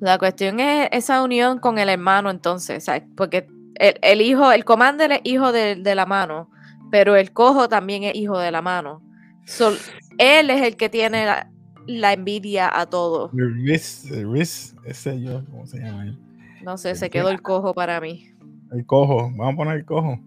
La 0.01 0.19
cuestión 0.19 0.59
es 0.61 0.89
esa 0.93 1.23
unión 1.23 1.59
con 1.59 1.79
el 1.79 1.89
hermano, 1.89 2.31
entonces, 2.31 2.85
¿sabes? 2.85 3.05
porque 3.17 3.47
el, 3.77 3.95
el 4.03 4.21
hijo, 4.21 4.51
el 4.53 4.65
commander 4.65 5.13
es 5.13 5.21
hijo 5.25 5.53
de, 5.53 5.77
de 5.77 5.95
la 5.95 6.07
mano, 6.07 6.51
pero 6.91 7.15
el 7.17 7.33
cojo 7.33 7.69
también 7.69 8.03
es 8.05 8.15
hijo 8.17 8.39
de 8.39 8.51
la 8.51 8.63
mano. 8.63 9.01
So, 9.47 9.73
él 10.19 10.51
es 10.51 10.63
el 10.63 10.77
que 10.77 10.89
tiene 10.89 11.25
la, 11.27 11.51
la 11.87 12.13
envidia 12.13 12.69
a 12.79 12.87
todo. 12.87 13.31
El 13.37 13.55
Riz, 13.65 14.11
el 14.11 14.31
Riz, 14.33 14.75
ese 14.85 15.21
yo, 15.21 15.45
¿cómo 15.47 15.67
se 15.67 15.79
llama 15.79 16.05
él? 16.05 16.19
No 16.65 16.77
sé, 16.77 16.91
El 16.91 16.97
se 16.97 17.07
que- 17.11 17.19
quedó 17.19 17.29
el 17.31 17.41
cojo 17.43 17.73
para 17.73 18.01
mí. 18.01 18.29
El 18.73 18.85
cojo, 18.87 19.31
vamos 19.37 19.55
a 19.55 19.57
poner 19.57 19.77
el 19.77 19.85
cojo. 19.85 20.19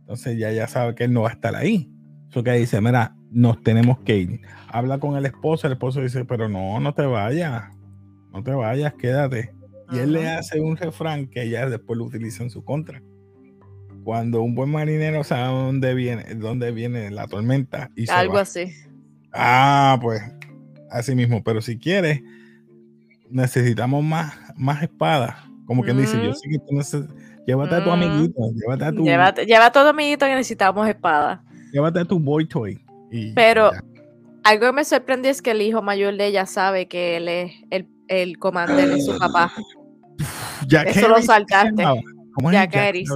Entonces 0.00 0.38
ya 0.38 0.50
ya 0.52 0.68
sabe 0.68 0.94
que 0.94 1.04
él 1.04 1.12
no 1.12 1.22
va 1.22 1.30
a 1.30 1.32
estar 1.32 1.54
ahí. 1.56 1.90
Eso 2.30 2.42
que 2.44 2.52
dice, 2.52 2.80
mira, 2.80 3.14
nos 3.32 3.62
tenemos 3.62 3.98
que 4.00 4.16
ir. 4.18 4.40
Habla 4.68 4.98
con 4.98 5.16
el 5.16 5.26
esposo, 5.26 5.66
el 5.66 5.72
esposo 5.74 6.00
dice, 6.00 6.24
pero 6.24 6.48
no, 6.48 6.78
no 6.80 6.94
te 6.94 7.02
vayas, 7.02 7.64
no 8.32 8.42
te 8.42 8.52
vayas, 8.52 8.94
quédate. 8.94 9.54
Y 9.92 9.98
él 9.98 10.12
le 10.12 10.28
hace 10.28 10.60
un 10.60 10.76
refrán 10.76 11.26
que 11.26 11.42
ella 11.42 11.68
después 11.68 11.98
lo 11.98 12.04
utiliza 12.04 12.42
en 12.42 12.50
su 12.50 12.64
contra. 12.64 13.02
Cuando 14.04 14.42
un 14.42 14.54
buen 14.54 14.70
marinero 14.70 15.22
sabe 15.22 15.52
dónde 15.54 15.94
viene, 15.94 16.34
dónde 16.34 16.72
viene 16.72 17.10
la 17.10 17.26
tormenta 17.28 17.90
y 17.94 18.06
se 18.06 18.12
Algo 18.12 18.34
va. 18.34 18.40
así. 18.40 18.72
Ah, 19.32 19.98
pues 20.00 20.22
así 20.90 21.14
mismo. 21.14 21.42
Pero 21.44 21.60
si 21.60 21.78
quieres, 21.78 22.20
necesitamos 23.30 24.02
más, 24.04 24.34
más 24.56 24.82
espadas. 24.82 25.36
Como 25.66 25.82
quien 25.82 25.98
dice, 25.98 26.16
yo 26.22 26.30
Ujú. 26.30 26.38
sé 26.38 26.48
que 26.50 26.58
tú 26.58 26.74
neces- 26.74 27.08
llévate 27.46 27.74
a 27.76 27.84
tu 27.84 27.90
Ujú. 27.90 27.92
amiguito, 27.92 28.40
llévate 28.54 28.84
a 28.84 28.92
tu, 28.92 29.04
Lleva, 29.04 29.34
lleva 29.34 29.70
todo, 29.72 29.88
amiguito, 29.90 30.26
que 30.26 30.34
necesitamos 30.34 30.88
espada. 30.88 31.42
llévate 31.72 32.00
a 32.00 32.04
tu 32.04 32.18
boy 32.18 32.46
toy. 32.46 32.81
Y 33.12 33.32
Pero- 33.34 33.72
ya. 33.72 33.82
Algo 34.44 34.66
que 34.66 34.72
me 34.72 34.84
sorprendió 34.84 35.30
es 35.30 35.40
que 35.40 35.52
el 35.52 35.62
hijo 35.62 35.82
mayor 35.82 36.16
de 36.16 36.26
ella 36.26 36.46
sabe 36.46 36.88
que 36.88 37.16
él 37.18 37.28
es 37.28 37.52
el, 37.70 37.86
el 38.08 38.38
commander 38.38 38.88
de 38.88 39.00
su 39.00 39.16
papá. 39.16 39.52
Jack 40.66 40.88
eso 40.88 41.06
lo 41.06 41.14
Harris, 41.14 41.16
¿qué 41.16 41.20
se 41.20 41.26
saltaste. 41.26 41.84
Jack 42.50 42.74
Harris. 42.76 43.10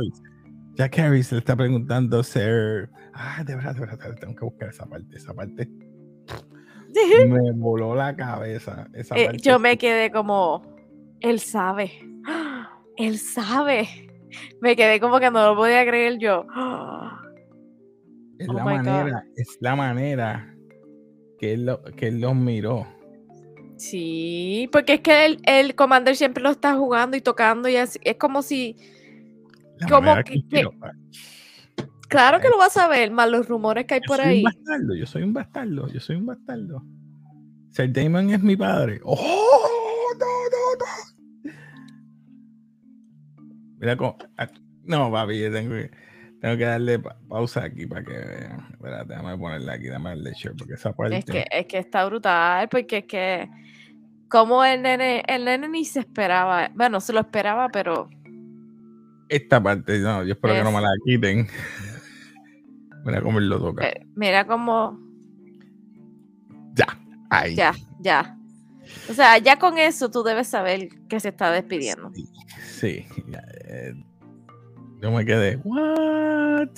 Jack 0.76 0.98
Harris 1.00 1.32
le 1.32 1.38
está 1.38 1.56
preguntando 1.56 2.22
ser. 2.22 2.90
Ah, 3.12 3.42
de 3.44 3.56
verdad, 3.56 3.74
de 3.74 3.80
verdad, 3.80 4.14
tengo 4.20 4.36
que 4.36 4.44
buscar 4.44 4.68
esa 4.68 4.86
parte. 4.86 5.16
Esa 5.16 5.34
parte 5.34 5.68
me 7.28 7.52
voló 7.54 7.94
la 7.96 8.14
cabeza. 8.14 8.86
Esa 8.94 9.16
Eh, 9.16 9.26
parte 9.26 9.38
yo 9.42 9.58
me 9.58 9.76
quedé 9.78 10.12
como, 10.12 10.62
él 11.20 11.40
sabe, 11.40 11.90
él 12.98 13.18
sabe. 13.18 13.88
Me 14.60 14.76
quedé 14.76 15.00
como 15.00 15.18
que 15.18 15.30
no 15.30 15.44
lo 15.44 15.56
podía 15.56 15.84
creer 15.84 16.18
yo. 16.18 16.46
Es 18.38 18.48
Oh 18.48 18.52
la 18.52 18.62
God. 18.64 18.70
manera, 18.70 19.24
es 19.36 19.56
la 19.60 19.76
manera 19.76 20.54
que 21.38 21.54
él, 21.54 21.66
lo- 21.66 21.82
que 21.82 22.08
él 22.08 22.20
los 22.20 22.34
miró. 22.34 22.86
Sí, 23.76 24.68
porque 24.72 24.94
es 24.94 25.00
que 25.00 25.26
el, 25.26 25.38
el 25.44 25.74
commander 25.74 26.16
siempre 26.16 26.42
lo 26.42 26.50
está 26.50 26.74
jugando 26.76 27.16
y 27.16 27.20
tocando 27.20 27.68
y 27.68 27.76
así. 27.76 27.98
Es 28.02 28.16
como 28.16 28.42
si, 28.42 28.76
La 29.78 29.86
¿Cómo 29.88 30.00
manera 30.02 30.24
que- 30.24 30.34
él 30.34 30.46
que- 30.48 30.56
miró. 30.56 30.72
claro 32.08 32.40
que 32.40 32.48
lo 32.48 32.56
vas 32.58 32.76
a 32.78 32.88
ver, 32.88 33.10
más 33.10 33.30
los 33.30 33.48
rumores 33.48 33.84
que 33.86 33.94
hay 33.94 34.00
Yo 34.00 34.06
por 34.08 34.16
soy 34.16 34.26
ahí. 34.26 34.38
un 34.38 34.44
bastardo, 34.44 34.94
yo 34.94 35.06
soy 35.06 35.22
un 35.22 35.32
bastardo, 35.34 35.88
yo 35.88 36.00
soy 36.00 36.16
un 36.16 36.26
bastardo. 36.26 36.82
Sir 37.70 37.92
Damon 37.92 38.30
es 38.30 38.42
mi 38.42 38.56
padre. 38.56 39.00
¡Oh! 39.04 39.18
No, 40.18 40.26
no, 40.26 41.52
no. 41.52 41.52
Mira 43.78 43.96
cómo. 43.96 44.16
ah, 44.38 44.48
No, 44.84 45.10
papi, 45.10 45.38
yo 45.40 45.52
tengo 45.52 45.74
que, 45.74 45.90
tengo 46.46 46.58
que 46.58 46.64
darle 46.64 46.98
pa- 47.00 47.16
pausa 47.28 47.64
aquí 47.64 47.86
para 47.86 48.04
que 48.04 48.12
vean. 48.12 48.66
Espérate, 48.70 49.08
déjame 49.08 49.36
ponerla 49.36 49.72
aquí, 49.72 49.84
déjame 49.84 50.10
darle 50.10 50.32
share, 50.34 50.54
porque 50.56 50.74
esa 50.74 50.92
parte. 50.92 51.16
Es 51.16 51.24
que, 51.24 51.44
es 51.50 51.66
que 51.66 51.78
está 51.78 52.04
brutal, 52.06 52.68
porque 52.68 52.98
es 52.98 53.04
que 53.06 53.48
como 54.28 54.64
el 54.64 54.80
nene, 54.82 55.24
el 55.26 55.44
nene 55.44 55.68
ni 55.68 55.84
se 55.84 56.00
esperaba, 56.00 56.70
bueno, 56.74 57.00
se 57.00 57.12
lo 57.12 57.18
esperaba, 57.20 57.68
pero 57.70 58.08
Esta 59.28 59.60
parte, 59.60 59.98
no, 59.98 60.22
yo 60.22 60.34
espero 60.34 60.54
que 60.54 60.62
no 60.62 60.70
me 60.70 60.80
la 60.80 60.90
quiten. 61.04 61.48
Mira 63.04 63.20
cómo 63.22 63.38
él 63.40 63.48
lo 63.48 63.58
toca. 63.58 63.88
eh, 63.88 64.06
mira 64.14 64.46
como 64.46 64.98
Ya, 66.74 66.86
ahí. 67.30 67.56
ya, 67.56 67.72
ya. 68.00 68.36
O 69.10 69.14
sea, 69.14 69.38
ya 69.38 69.58
con 69.58 69.78
eso 69.78 70.10
tú 70.10 70.22
debes 70.22 70.46
saber 70.48 70.88
que 71.08 71.18
se 71.18 71.28
está 71.30 71.50
despidiendo. 71.50 72.12
Sí, 72.14 72.26
sí, 72.62 73.06
ya, 73.28 73.42
eh, 73.64 73.94
yo 75.00 75.10
me 75.10 75.24
quedé, 75.24 75.56
¿what? 75.64 76.68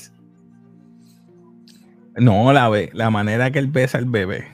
No, 2.17 2.53
la, 2.53 2.69
ve- 2.69 2.91
la 2.93 3.11
manera 3.11 3.51
que 3.51 3.59
él 3.59 3.69
besa 3.69 3.99
al 3.99 4.07
bebé. 4.07 4.47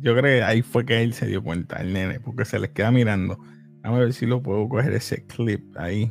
Yo 0.00 0.12
creo 0.16 0.22
que 0.22 0.42
ahí 0.42 0.62
fue 0.62 0.84
que 0.86 1.02
él 1.02 1.12
se 1.12 1.26
dio 1.26 1.42
cuenta, 1.42 1.76
el 1.76 1.92
nene, 1.92 2.20
porque 2.20 2.44
se 2.44 2.58
les 2.58 2.70
queda 2.70 2.90
mirando. 2.90 3.38
Vamos 3.82 3.98
a 3.98 4.02
ver 4.02 4.12
si 4.12 4.26
lo 4.26 4.42
puedo 4.42 4.68
coger 4.68 4.92
ese 4.92 5.24
clip 5.26 5.76
ahí. 5.76 6.10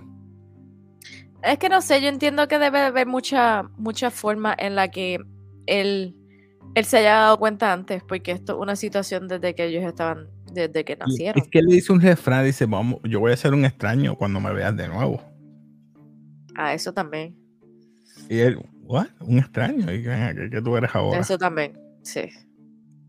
Es 1.41 1.58
que 1.58 1.70
no 1.70 1.82
sé, 1.82 2.01
yo 2.01 2.10
entiendo 2.10 2.48
que 2.48 2.60
debe 2.60 2.79
haber 2.79 3.08
mucha, 3.08 3.63
mucha 3.77 4.12
forma 4.12 4.53
en 4.58 4.75
la 4.75 4.89
que 4.89 5.20
él, 5.68 6.13
él 6.75 6.86
se 6.86 6.98
haya 6.98 7.13
dado 7.13 7.39
cuenta 7.39 7.72
antes, 7.72 8.03
porque 8.03 8.32
esto 8.32 8.53
es 8.53 8.60
una 8.60 8.75
situación 8.75 9.27
desde 9.29 9.56
que 9.56 9.65
ellos 9.65 9.84
estaban, 9.86 10.27
desde 10.51 10.84
que 10.84 10.98
nacieron. 10.98 11.41
Es 11.41 11.48
que 11.50 11.60
él 11.60 11.68
le 11.68 11.75
dice 11.75 11.94
un 11.94 12.01
refrán, 12.01 12.44
dice, 12.44 12.65
vamos, 12.65 13.00
yo 13.03 13.22
voy 13.22 13.32
a 13.32 13.38
ser 13.38 13.53
un 13.53 13.63
extraño 13.63 14.15
cuando 14.15 14.41
me 14.41 14.51
veas 14.51 14.75
de 14.75 14.89
nuevo. 14.89 15.22
Ah, 16.62 16.74
eso 16.74 16.94
también. 16.94 17.34
Y 18.30 18.39
él, 18.39 18.60
¿what? 18.84 19.08
Un 19.22 19.39
extraño. 19.39 19.89
¿Y 19.94 20.04
qué, 20.04 20.50
qué- 20.51 20.62
tú 20.62 20.75
eres 20.75 20.94
ahora? 20.94 21.22
Eso 21.22 21.38
también. 21.38 21.72
Sí. 22.04 22.30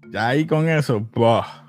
Ya 0.09 0.29
ahí 0.29 0.47
con 0.47 0.69
eso, 0.69 1.05
bah. 1.17 1.67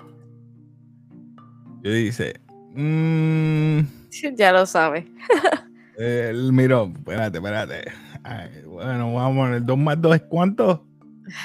Yo 1.82 1.90
dice, 1.90 2.34
mmm, 2.76 3.80
Ya 4.36 4.52
lo 4.52 4.64
sabe. 4.64 5.08
él 5.98 6.52
miró, 6.52 6.92
espérate, 6.94 7.38
espérate. 7.38 7.82
Ay, 8.22 8.62
bueno, 8.64 9.12
vamos 9.12 9.22
a 9.32 9.40
poner 9.40 9.64
2 9.64 9.78
más 9.78 10.00
2 10.00 10.14
es 10.14 10.22
cuánto? 10.22 10.86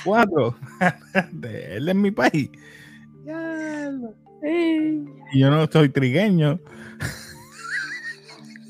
4. 0.06 0.56
él 1.41 1.89
es 1.89 1.96
mi 1.96 2.12
país. 2.12 2.51
Diablo. 3.24 4.13
Y 5.34 5.39
yo 5.39 5.50
no 5.50 5.65
soy 5.65 5.89
trigueño. 5.89 6.60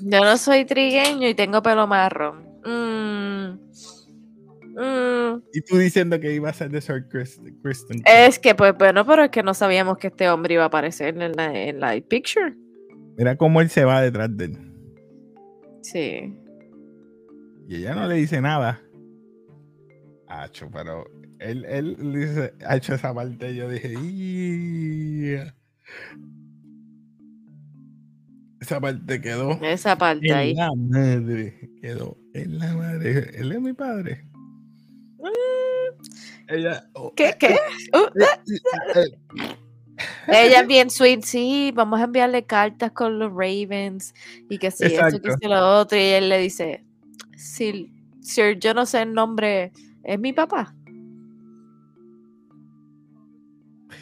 Yo 0.10 0.22
no 0.22 0.38
soy 0.38 0.64
trigueño 0.64 1.28
y 1.28 1.36
tengo 1.36 1.62
pelo 1.62 1.86
marrón. 1.86 2.48
Mm. 2.66 3.60
Mm. 4.80 5.44
Y 5.52 5.62
tú 5.62 5.78
diciendo 5.78 6.18
que 6.20 6.34
iba 6.34 6.50
a 6.50 6.54
ser 6.54 6.70
de 6.72 6.80
Sir 6.80 7.08
Kristen. 7.10 8.04
Es 8.06 8.40
que, 8.40 8.56
pues 8.56 8.74
bueno, 8.78 9.06
pero 9.06 9.26
es 9.26 9.32
que 9.32 9.44
no 9.44 9.54
sabíamos 9.54 9.98
que 9.98 10.08
este 10.08 10.30
hombre 10.30 10.54
iba 10.54 10.64
a 10.64 10.68
aparecer 10.68 11.22
en 11.22 11.34
la, 11.34 11.54
en 11.54 11.82
la 11.82 12.00
picture. 12.00 12.56
Mira 13.18 13.36
cómo 13.36 13.60
él 13.60 13.70
se 13.70 13.84
va 13.84 14.02
detrás 14.02 14.30
de 14.38 14.46
él. 14.46 14.58
Sí. 15.82 16.38
Y 17.68 17.76
ella 17.76 17.94
no 17.94 18.08
le 18.08 18.16
dice 18.16 18.40
nada. 18.40 18.82
Hacho, 20.28 20.70
pero 20.72 21.06
él, 21.40 21.66
él 21.66 21.98
dice, 22.14 22.54
ha 22.66 22.78
hecho 22.78 22.94
esa 22.94 23.14
parte. 23.14 23.54
Yo 23.56 23.68
dije. 23.68 23.94
Esa 28.60 28.80
parte 28.80 29.22
quedó 29.22 29.52
Esa 29.62 29.98
parte 29.98 30.28
en 30.28 30.34
ahí. 30.34 30.54
la 30.56 30.72
madre. 30.76 31.70
Quedó 31.82 32.18
en 32.34 32.60
la 32.60 32.74
madre. 32.74 33.32
Él 33.40 33.52
es 33.52 33.62
mi 33.62 33.74
padre. 33.74 34.28
Ella, 36.48 36.90
oh, 36.94 37.14
¿Qué? 37.14 37.36
¿Qué? 37.38 37.58
Ella 40.28 40.62
es 40.62 40.68
bien 40.68 40.90
sweet, 40.90 41.24
sí, 41.24 41.72
vamos 41.74 42.00
a 42.00 42.04
enviarle 42.04 42.46
cartas 42.46 42.92
con 42.92 43.20
los 43.20 43.32
Ravens 43.32 44.14
y 44.50 44.58
que 44.58 44.72
si 44.72 44.86
esto, 44.86 45.20
que 45.22 45.30
Exacto. 45.30 45.48
lo 45.50 45.80
otro, 45.80 45.98
y 45.98 46.02
él 46.02 46.30
le 46.30 46.38
dice, 46.38 46.86
si, 47.36 47.92
sir, 48.22 48.60
yo 48.60 48.74
no 48.74 48.86
sé 48.86 49.02
el 49.02 49.14
nombre, 49.14 49.72
es 50.04 50.20
mi 50.20 50.34
papá. 50.34 50.74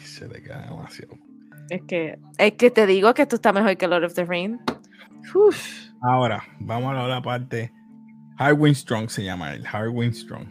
Se 0.04 0.28
le 0.28 0.42
queda 0.42 0.66
demasiado. 0.66 1.25
Es 1.70 1.82
que, 1.82 2.18
es 2.38 2.52
que 2.52 2.70
te 2.70 2.86
digo 2.86 3.12
que 3.14 3.22
esto 3.22 3.36
está 3.36 3.52
mejor 3.52 3.76
que 3.76 3.88
Lord 3.88 4.04
of 4.04 4.14
the 4.14 4.24
Rings. 4.24 4.60
Uf. 5.34 5.86
Ahora, 6.02 6.42
vamos 6.60 6.94
a 6.94 7.06
la 7.06 7.22
parte. 7.22 7.72
Harwin 8.38 8.74
Strong 8.74 9.08
se 9.08 9.24
llama 9.24 9.54
él. 9.54 9.64
Harwin 9.66 10.12
Strong. 10.12 10.46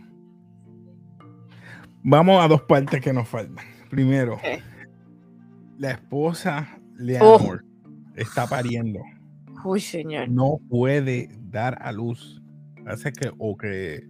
Vamos 2.03 2.43
a 2.43 2.47
dos 2.47 2.61
partes 2.63 3.01
que 3.01 3.13
nos 3.13 3.27
faltan. 3.27 3.65
Primero, 3.89 4.39
la 5.77 5.91
esposa 5.91 6.67
Leonor 6.97 7.63
está 8.15 8.47
pariendo. 8.47 8.99
Uy, 9.63 9.79
señor. 9.79 10.29
No 10.29 10.59
puede 10.69 11.29
dar 11.49 11.77
a 11.81 11.91
luz. 11.91 12.41
Hace 12.85 13.11
que, 13.11 13.31
o 13.39 13.57
que 13.57 14.07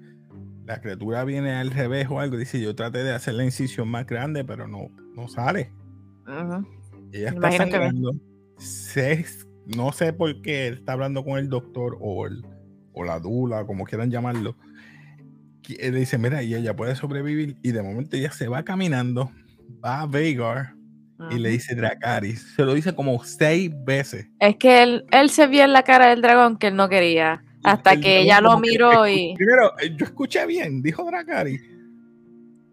la 0.66 0.82
criatura 0.82 1.24
viene 1.24 1.54
al 1.54 1.72
revés 1.72 2.08
o 2.10 2.20
algo. 2.20 2.38
Dice, 2.38 2.60
yo 2.60 2.76
traté 2.76 3.04
de 3.04 3.14
hacer 3.14 3.36
la 3.36 3.46
incisión 3.46 3.88
más 3.88 4.06
grande, 4.06 4.44
pero 4.44 4.68
no, 4.68 4.90
no 5.16 5.28
sale. 5.28 5.72
Ujú. 6.28 6.66
Ella 7.12 7.30
está 7.30 7.52
sangrando. 7.52 8.12
Se- 8.58 9.26
no 9.66 9.92
sé 9.92 10.14
por 10.14 10.42
qué 10.42 10.68
él 10.68 10.74
está 10.76 10.94
hablando 10.94 11.24
con 11.24 11.40
el 11.40 11.50
doctor 11.50 11.98
o, 12.00 12.28
el, 12.28 12.46
o 12.94 13.04
la 13.04 13.20
dula, 13.20 13.66
como 13.66 13.86
quieran 13.86 14.12
llamarlo. 14.12 14.56
Él 15.80 15.96
dice, 15.96 16.18
mira, 16.18 16.44
y 16.44 16.54
ella 16.54 16.76
puede 16.76 16.96
sobrevivir. 16.96 17.58
Y 17.64 17.72
de 17.72 17.82
momento 17.82 18.16
ella 18.16 18.32
se 18.32 18.48
va 18.48 18.64
caminando, 18.64 19.32
va 19.84 20.02
a 20.02 20.06
Vagar 20.06 20.76
y 21.32 21.40
le 21.40 21.50
dice 21.50 21.74
Dracaris. 21.76 22.54
Se 22.56 22.64
lo 22.64 22.74
dice 22.74 22.94
como 22.94 23.24
seis 23.24 23.72
veces. 23.84 24.28
Es 24.40 24.58
que 24.58 24.84
él, 24.84 25.06
él 25.12 25.30
se 25.30 25.48
vio 25.48 25.64
en 25.64 25.74
la 25.74 25.84
cara 25.84 26.10
del 26.10 26.22
dragón 26.22 26.58
que 26.58 26.68
él 26.68 26.76
no 26.76 26.90
quería. 26.90 27.44
Hasta 27.64 27.94
El 27.94 28.02
que 28.02 28.20
ella 28.22 28.42
lo 28.42 28.62
que 28.62 28.70
miró 28.70 29.08
y. 29.08 29.34
Primero, 29.36 29.72
eh, 29.80 29.96
yo 29.98 30.06
escuché 30.06 30.46
bien, 30.46 30.84
dijo 30.84 31.04
Dracaris. 31.04 31.62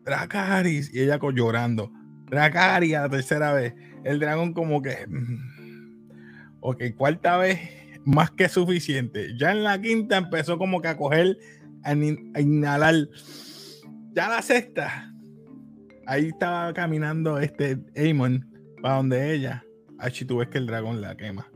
Dracaris. 0.05 0.95
Y 0.95 1.01
ella 1.01 1.19
llorando. 1.35 1.91
Dracaris 2.27 2.95
a 2.97 3.03
la 3.03 3.09
tercera 3.09 3.53
vez. 3.55 3.73
El 4.05 4.19
dragón 4.21 4.53
como 4.53 4.83
que... 4.83 5.07
mm, 5.07 5.53
Ok, 6.65 6.83
cuarta 6.97 7.37
vez, 7.39 7.59
más 8.05 8.31
que 8.31 8.49
suficiente. 8.49 9.37
Ya 9.37 9.51
en 9.51 9.65
la 9.65 9.81
quinta 9.81 10.17
empezó 10.17 10.59
como 10.59 10.81
que 10.81 10.89
a 10.89 10.97
coger, 10.97 11.37
a, 11.83 11.93
in- 11.93 12.31
a 12.37 12.41
inhalar. 12.41 12.95
Ya 14.13 14.29
la 14.29 14.43
sexta. 14.43 15.13
Ahí 16.07 16.27
estaba 16.29 16.73
caminando 16.73 17.39
este 17.41 17.79
Amon 17.97 18.49
para 18.81 18.97
donde 18.97 19.35
ella. 19.35 19.65
Así 19.99 20.25
tú 20.25 20.37
ves 20.39 20.49
que 20.49 20.59
el 20.59 20.67
dragón 20.67 21.01
la 21.01 21.17
quema. 21.17 21.49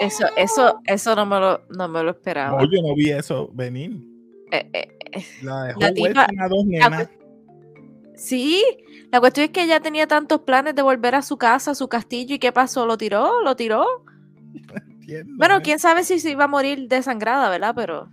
Eso, 0.00 0.26
eso, 0.36 0.80
eso 0.84 1.16
no 1.16 1.24
me 1.24 1.40
lo, 1.40 1.62
no 1.74 1.88
me 1.88 2.02
lo 2.02 2.10
esperaba. 2.10 2.60
No, 2.60 2.70
yo 2.70 2.82
no 2.82 2.94
vi 2.94 3.10
eso 3.10 3.50
venir. 3.54 4.02
Eh, 4.50 4.68
eh, 4.72 4.88
eh, 5.12 5.24
La 5.42 5.64
dejó 5.64 5.80
La 5.80 5.92
tipa- 5.94 6.26
a 6.38 6.48
dos 6.48 6.66
nenas. 6.66 7.08
Sí, 8.16 8.62
la 9.12 9.20
cuestión 9.20 9.44
es 9.46 9.50
que 9.50 9.62
ella 9.64 9.80
tenía 9.80 10.06
tantos 10.06 10.40
planes 10.42 10.74
de 10.74 10.82
volver 10.82 11.14
a 11.14 11.22
su 11.22 11.36
casa, 11.36 11.72
a 11.72 11.74
su 11.74 11.88
castillo, 11.88 12.34
¿y 12.36 12.38
qué 12.38 12.52
pasó? 12.52 12.86
¿Lo 12.86 12.96
tiró? 12.96 13.42
¿Lo 13.42 13.56
tiró? 13.56 13.84
Entiendo, 14.88 15.34
Bueno, 15.36 15.56
¿eh? 15.58 15.60
quién 15.62 15.78
sabe 15.78 16.04
si 16.04 16.18
se 16.20 16.30
iba 16.30 16.44
a 16.44 16.48
morir 16.48 16.88
desangrada, 16.88 17.50
¿verdad? 17.50 17.74
Pero. 17.74 18.08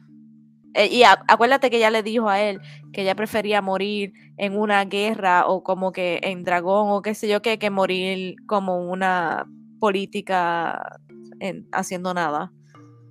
eh, 0.73 0.87
y 0.87 1.03
a- 1.03 1.21
acuérdate 1.27 1.69
que 1.69 1.77
ella 1.77 1.91
le 1.91 2.01
dijo 2.01 2.29
a 2.29 2.41
él 2.41 2.59
que 2.93 3.01
ella 3.01 3.13
prefería 3.15 3.61
morir 3.61 4.13
en 4.37 4.57
una 4.57 4.83
guerra 4.85 5.45
o 5.47 5.63
como 5.63 5.91
que 5.91 6.19
en 6.23 6.43
dragón 6.43 6.89
o 6.91 7.01
qué 7.01 7.13
sé 7.13 7.27
yo 7.27 7.41
qué, 7.41 7.59
que 7.59 7.69
morir 7.69 8.35
como 8.47 8.89
una 8.89 9.45
política 9.79 10.97
en- 11.39 11.67
haciendo 11.73 12.13
nada. 12.13 12.51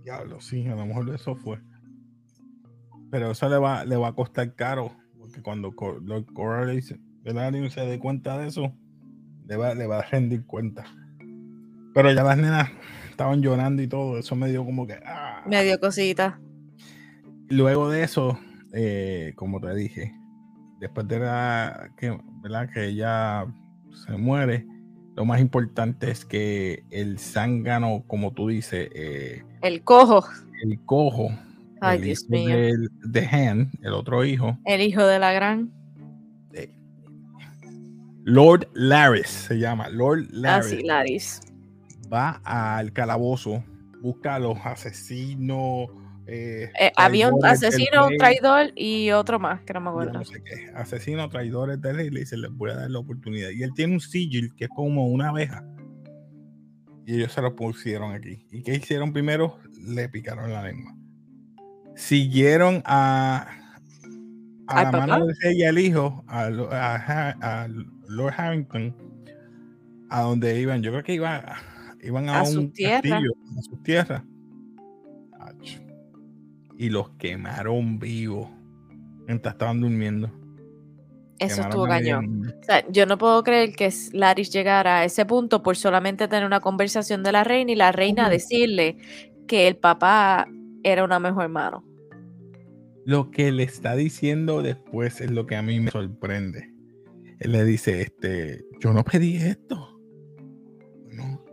Diablo, 0.04 0.40
sí, 0.40 0.66
a 0.68 0.74
lo 0.74 0.86
mejor 0.86 1.14
eso 1.14 1.36
fue. 1.36 1.58
Pero 3.10 3.30
eso 3.32 3.48
le 3.48 3.58
va, 3.58 3.84
le 3.84 3.96
va 3.96 4.08
a 4.08 4.14
costar 4.14 4.54
caro. 4.54 4.92
Porque 5.30 5.42
cuando 5.42 5.70
Co- 5.76 6.00
Lord 6.02 6.26
Coralius 6.34 6.92
Velaryon 7.22 7.70
se 7.70 7.82
dé 7.82 8.00
cuenta 8.00 8.36
de 8.36 8.48
eso, 8.48 8.72
le 9.46 9.56
va, 9.56 9.74
le 9.76 9.86
va 9.86 10.00
a 10.00 10.02
rendir 10.02 10.44
cuenta. 10.44 10.84
Pero 11.94 12.12
ya 12.12 12.24
las 12.24 12.36
nenas 12.36 12.68
estaban 13.08 13.40
llorando 13.40 13.80
y 13.80 13.86
todo. 13.86 14.18
Eso 14.18 14.34
me 14.34 14.48
dio 14.48 14.64
como 14.64 14.88
que. 14.88 14.94
ah. 15.06 15.44
Me 15.46 15.62
dio 15.62 15.78
cosita. 15.78 16.40
Luego 17.48 17.88
de 17.90 18.02
eso, 18.02 18.38
eh, 18.72 19.32
como 19.36 19.60
te 19.60 19.72
dije, 19.74 20.12
después 20.80 21.06
de 21.06 21.20
la 21.20 21.90
que, 21.96 22.18
¿verdad? 22.42 22.68
que 22.72 22.86
ella 22.88 23.46
se 24.06 24.16
muere, 24.16 24.66
lo 25.14 25.24
más 25.24 25.40
importante 25.40 26.10
es 26.10 26.24
que 26.24 26.82
el 26.90 27.18
zángano, 27.20 28.02
como 28.08 28.32
tú 28.32 28.48
dices, 28.48 28.88
eh, 28.94 29.44
El 29.62 29.82
cojo, 29.84 30.24
el 30.64 30.80
cojo, 30.86 31.28
Ay, 31.80 31.98
el 31.98 32.04
Dios 32.04 32.22
hijo 32.24 32.32
mío. 32.32 32.56
del- 32.56 32.90
de 33.12 33.26
Han, 33.26 33.70
el 33.82 33.92
otro 33.94 34.24
hijo, 34.24 34.58
el 34.64 34.80
hijo 34.82 35.04
de 35.06 35.18
la 35.18 35.32
gran. 35.32 35.70
Lord 38.24 38.68
Laris 38.74 39.26
se 39.28 39.58
llama, 39.58 39.88
Lord 39.88 40.26
Laris, 40.30 40.66
Así, 40.74 40.82
Laris. 40.84 41.40
va 42.12 42.40
al 42.44 42.92
calabozo, 42.92 43.64
busca 44.02 44.34
a 44.34 44.38
los 44.38 44.58
asesinos. 44.64 45.88
eh, 46.26 46.70
Eh, 46.78 46.92
había 46.96 47.28
un 47.28 47.44
asesino, 47.44 48.06
un 48.06 48.16
traidor 48.18 48.70
y 48.76 49.10
otro 49.10 49.40
más, 49.40 49.62
que 49.62 49.72
no 49.72 49.80
me 49.80 49.88
acuerdo. 49.88 50.12
no 50.12 50.24
sé 50.24 50.40
qué, 50.44 50.70
asesinos, 50.76 51.28
traidores 51.30 51.80
del 51.80 51.96
rey, 51.96 52.10
le 52.10 52.20
dice, 52.20 52.36
les 52.36 52.52
voy 52.52 52.70
a 52.70 52.74
dar 52.76 52.90
la 52.90 52.98
oportunidad. 53.00 53.50
Y 53.50 53.62
él 53.64 53.72
tiene 53.74 53.94
un 53.94 54.00
sigil 54.00 54.54
que 54.54 54.64
es 54.66 54.70
como 54.70 55.08
una 55.08 55.30
abeja. 55.30 55.64
Y 57.06 57.16
ellos 57.16 57.32
se 57.32 57.42
lo 57.42 57.56
pusieron 57.56 58.12
aquí. 58.12 58.46
¿Y 58.52 58.62
qué 58.62 58.74
hicieron 58.76 59.12
primero? 59.12 59.58
Le 59.82 60.08
picaron 60.08 60.52
la 60.52 60.62
lengua. 60.62 60.94
Siguieron 62.00 62.82
a, 62.86 63.46
a 64.66 64.78
¿Al 64.78 64.84
la 64.86 64.90
papá? 64.90 65.06
mano 65.06 65.26
rey 65.42 65.58
y 65.58 65.64
al 65.64 65.78
hijo, 65.78 66.24
a, 66.28 66.48
Lord 68.08 68.34
Harrington, 68.36 68.96
a 70.08 70.22
donde 70.22 70.58
iban. 70.58 70.82
Yo 70.82 70.92
creo 70.92 71.04
que 71.04 71.14
iba, 71.14 71.56
iban 72.02 72.30
a, 72.30 72.40
A 72.40 72.42
un 72.44 72.72
tierras. 72.72 73.02
castillo, 73.02 73.32
a 73.58 73.62
sus 73.62 73.82
tierras. 73.82 74.22
Ach. 75.38 75.78
Y 76.78 76.88
los 76.88 77.10
quemaron 77.18 77.98
vivos 77.98 78.48
mientras 79.26 79.54
estaban 79.54 79.82
durmiendo. 79.82 80.28
Eso 81.38 81.56
Quemaron 81.56 81.68
estuvo 81.70 81.86
cañón. 81.86 82.54
O 82.60 82.64
sea, 82.64 82.88
yo 82.90 83.04
no 83.04 83.18
puedo 83.18 83.44
creer 83.44 83.74
que 83.76 83.92
Laris 84.12 84.50
llegara 84.50 85.00
a 85.00 85.04
ese 85.04 85.26
punto 85.26 85.62
por 85.62 85.76
solamente 85.76 86.28
tener 86.28 86.46
una 86.46 86.60
conversación 86.60 87.22
de 87.22 87.32
la 87.32 87.44
reina 87.44 87.72
y 87.72 87.76
la 87.76 87.92
reina 87.92 88.30
decirle 88.30 88.96
que 89.46 89.68
el 89.68 89.76
papá 89.76 90.48
era 90.82 91.04
una 91.04 91.18
mejor 91.20 91.48
mano. 91.50 91.84
Lo 93.10 93.32
que 93.32 93.50
le 93.50 93.64
está 93.64 93.96
diciendo 93.96 94.62
después 94.62 95.20
es 95.20 95.32
lo 95.32 95.44
que 95.44 95.56
a 95.56 95.62
mí 95.62 95.80
me 95.80 95.90
sorprende. 95.90 96.72
Él 97.40 97.50
le 97.50 97.64
dice, 97.64 98.02
este, 98.02 98.64
yo 98.78 98.92
no 98.92 99.02
pedí 99.02 99.34
esto. 99.34 100.00
No, 101.10 101.44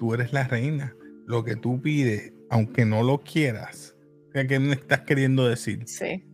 tú 0.00 0.12
eres 0.14 0.32
la 0.32 0.48
reina. 0.48 0.96
Lo 1.24 1.44
que 1.44 1.54
tú 1.54 1.80
pides, 1.80 2.32
aunque 2.50 2.84
no 2.84 3.04
lo 3.04 3.18
quieras, 3.18 3.94
¿qué 4.32 4.58
me 4.58 4.72
estás 4.72 5.02
queriendo 5.02 5.46
decir? 5.48 5.84
Sí. 5.86 6.24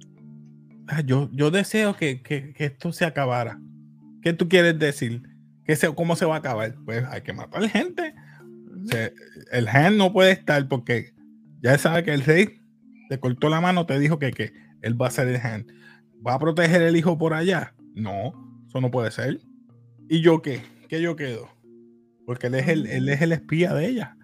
Ah, 0.87 1.03
yo, 1.03 1.29
yo 1.35 1.50
deseo 1.50 1.94
que, 1.94 2.22
que- 2.22 2.55
que 2.55 2.64
esto 2.64 2.90
se 2.90 3.05
acabara. 3.05 3.61
¿Qué 4.22 4.33
tú 4.33 4.48
quieres 4.48 4.79
decir? 4.79 5.22
¿Qué 5.66 5.77
se, 5.77 5.94
¿Cómo 5.94 6.16
se 6.16 6.24
va 6.24 6.37
a 6.37 6.38
acabar? 6.38 6.74
Pues 6.87 7.05
hay 7.11 7.20
que 7.20 7.35
matar 7.35 7.68
gente. 7.68 8.14
O 8.83 8.87
sea, 8.87 9.11
el 9.53 9.68
Han 9.68 9.98
no 9.98 10.11
puede 10.11 10.33
estar 10.33 10.66
porque 10.68 11.12
ya 11.61 11.77
sabe 11.77 12.03
que 12.03 12.14
el 12.14 12.22
rey 12.22 12.62
te 13.08 13.18
cortó 13.18 13.48
la 13.48 13.60
mano, 13.60 13.86
te 13.86 13.98
dijo 13.98 14.18
que, 14.18 14.32
que 14.32 14.52
él 14.82 15.00
va 15.00 15.08
a 15.08 15.10
ser 15.10 15.28
el 15.28 15.36
Han. 15.36 15.66
¿Va 16.26 16.34
a 16.34 16.38
proteger 16.38 16.82
el 16.82 16.96
hijo 16.96 17.18
por 17.18 17.34
allá? 17.34 17.74
No, 17.94 18.32
eso 18.66 18.80
no 18.80 18.90
puede 18.90 19.10
ser. 19.10 19.40
¿Y 20.08 20.20
yo 20.20 20.42
qué? 20.42 20.62
¿Qué 20.88 21.00
yo 21.00 21.16
quedo? 21.16 21.48
Porque 22.26 22.46
él 22.46 22.54
es 22.54 22.68
el, 22.68 22.86
él 22.86 23.08
es 23.08 23.20
el 23.20 23.32
espía 23.32 23.74
de 23.74 23.86
ella. 23.86 24.16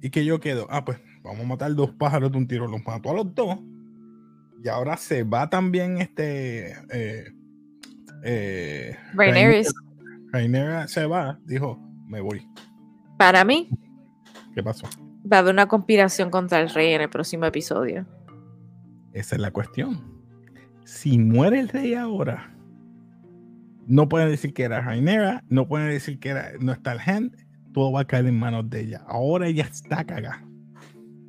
¿Y 0.00 0.10
qué 0.10 0.24
yo 0.24 0.40
quedo? 0.40 0.66
Ah, 0.70 0.84
pues 0.84 0.98
vamos 1.22 1.44
a 1.44 1.48
matar 1.48 1.74
dos 1.74 1.92
pájaros 1.92 2.32
de 2.32 2.38
un 2.38 2.46
tiro. 2.46 2.66
Los 2.66 2.84
mató 2.84 3.10
a 3.10 3.14
los 3.14 3.34
dos. 3.34 3.58
Y 4.62 4.68
ahora 4.68 4.96
se 4.96 5.24
va 5.24 5.50
también 5.50 5.98
este. 5.98 6.72
Eh, 6.92 7.32
eh, 8.24 8.96
se 10.86 11.06
va, 11.06 11.38
dijo, 11.44 11.78
me 12.06 12.20
voy. 12.20 12.46
para 13.18 13.44
mí, 13.44 13.68
¿Qué 14.54 14.62
pasó? 14.62 14.86
Va 15.30 15.36
a 15.36 15.40
haber 15.40 15.52
una 15.52 15.66
conspiración 15.66 16.30
contra 16.30 16.60
el 16.60 16.70
rey 16.70 16.92
en 16.92 17.02
el 17.02 17.10
próximo 17.10 17.44
episodio. 17.44 18.06
Esa 19.12 19.36
es 19.36 19.40
la 19.40 19.50
cuestión. 19.50 20.22
Si 20.84 21.18
muere 21.18 21.60
el 21.60 21.68
rey 21.68 21.94
ahora, 21.94 22.54
no 23.86 24.08
pueden 24.08 24.30
decir 24.30 24.54
que 24.54 24.64
era 24.64 24.80
Rhaenyra, 24.80 25.42
no 25.48 25.68
pueden 25.68 25.88
decir 25.88 26.18
que 26.18 26.30
era, 26.30 26.52
no 26.60 26.72
está 26.72 26.92
el 26.92 27.00
hand, 27.00 27.36
todo 27.72 27.92
va 27.92 28.00
a 28.00 28.04
caer 28.06 28.26
en 28.26 28.38
manos 28.38 28.68
de 28.70 28.80
ella. 28.80 29.02
Ahora 29.06 29.46
ella 29.48 29.64
está 29.64 30.04
cagada. 30.04 30.44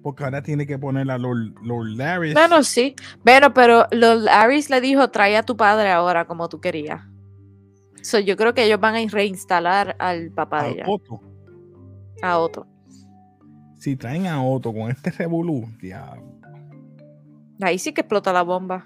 Porque 0.02 0.24
ahora 0.26 0.42
tiene 0.42 0.68
que 0.68 0.78
poner 0.78 1.10
a 1.10 1.18
Lord, 1.18 1.54
Lord 1.62 1.92
Larry 1.96 2.34
Bueno, 2.34 2.62
sí. 2.64 2.94
Bueno, 3.24 3.54
pero 3.54 3.88
los 3.92 4.22
Laris 4.22 4.70
le 4.70 4.82
dijo, 4.82 5.10
trae 5.10 5.38
a 5.38 5.44
tu 5.44 5.56
padre 5.56 5.92
ahora 5.92 6.26
como 6.26 6.50
tú 6.50 6.60
querías. 6.60 7.02
So, 8.02 8.20
yo 8.20 8.36
creo 8.36 8.54
que 8.54 8.66
ellos 8.66 8.82
van 8.82 8.96
a 8.96 9.08
reinstalar 9.10 9.96
al 10.00 10.30
papá 10.32 10.60
a 10.60 10.64
de 10.64 10.72
ella, 10.72 10.84
Otto. 10.88 11.22
a 12.22 12.38
Otto. 12.38 12.68
Si 13.84 13.98
traen 13.98 14.28
a 14.28 14.42
Otto 14.42 14.72
con 14.72 14.90
este 14.90 15.12
revolú, 15.12 15.68
diablo, 15.82 16.24
Ahí 17.60 17.78
sí 17.78 17.92
que 17.92 18.00
explota 18.00 18.32
la 18.32 18.42
bomba. 18.42 18.86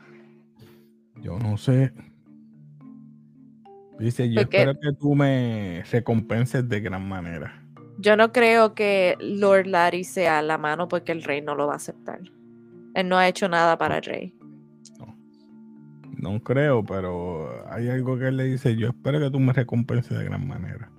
yo 1.22 1.38
no 1.38 1.56
sé. 1.58 1.94
Dice, 4.00 4.28
yo 4.32 4.42
Porque- 4.42 4.58
espero 4.58 4.80
que 4.80 4.94
tú 5.00 5.14
me 5.14 5.84
recompenses 5.92 6.68
de 6.68 6.80
gran 6.80 7.08
manera. 7.08 7.64
Yo 8.00 8.18
no 8.18 8.32
creo 8.32 8.74
que 8.74 9.16
Lord 9.20 9.68
Larry 9.68 10.04
sea 10.04 10.42
la 10.42 10.58
mano 10.58 10.88
porque 10.88 11.12
el 11.12 11.22
rey 11.22 11.42
no 11.44 11.54
lo 11.54 11.68
va 11.68 11.74
a 11.74 11.76
aceptar. 11.78 12.20
Él 12.96 13.08
no 13.08 13.18
ha 13.20 13.28
hecho 13.28 13.48
nada 13.48 13.78
para 13.78 13.98
el 13.98 14.04
rey. 14.04 14.34
No 16.18 16.40
creo, 16.42 16.84
pero 16.84 17.50
hay 17.72 17.88
algo 17.90 18.18
que 18.18 18.30
él 18.30 18.38
le 18.38 18.46
dice, 18.46 18.76
yo 18.76 18.88
espero 18.88 19.20
que 19.20 19.30
tú 19.30 19.40
me 19.40 19.54
recompenses 19.54 20.18
de 20.18 20.24
gran 20.26 20.48
manera. 20.48 20.90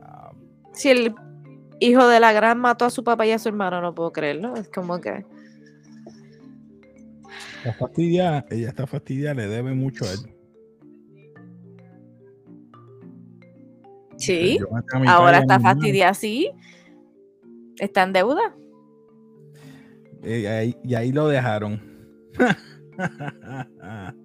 Ah, 0.00 0.30
si 0.72 0.90
el 0.90 1.12
hijo 1.80 2.06
de 2.08 2.20
la 2.20 2.32
gran 2.32 2.58
mató 2.58 2.84
a 2.84 2.90
su 2.90 3.04
papá 3.04 3.26
y 3.26 3.32
a 3.32 3.38
su 3.38 3.48
hermano, 3.48 3.80
no 3.80 3.94
puedo 3.94 4.12
creerlo. 4.12 4.54
Es 4.56 4.68
como 4.68 5.00
que... 5.00 5.24
Está 7.58 7.72
fastidiada, 7.78 8.44
ella 8.50 8.68
está 8.68 8.86
fastidiada, 8.86 9.34
le 9.34 9.48
debe 9.48 9.72
mucho 9.74 10.04
a 10.04 10.12
él. 10.12 10.34
Sí, 14.16 14.58
ahora 15.06 15.38
está 15.38 15.58
fastidiada, 15.58 16.14
sí. 16.14 16.50
Está 17.78 18.02
en 18.04 18.12
deuda. 18.12 18.54
Eh, 20.22 20.74
y 20.82 20.94
ahí, 20.94 21.12
lo 21.12 21.28
dejaron. 21.28 21.80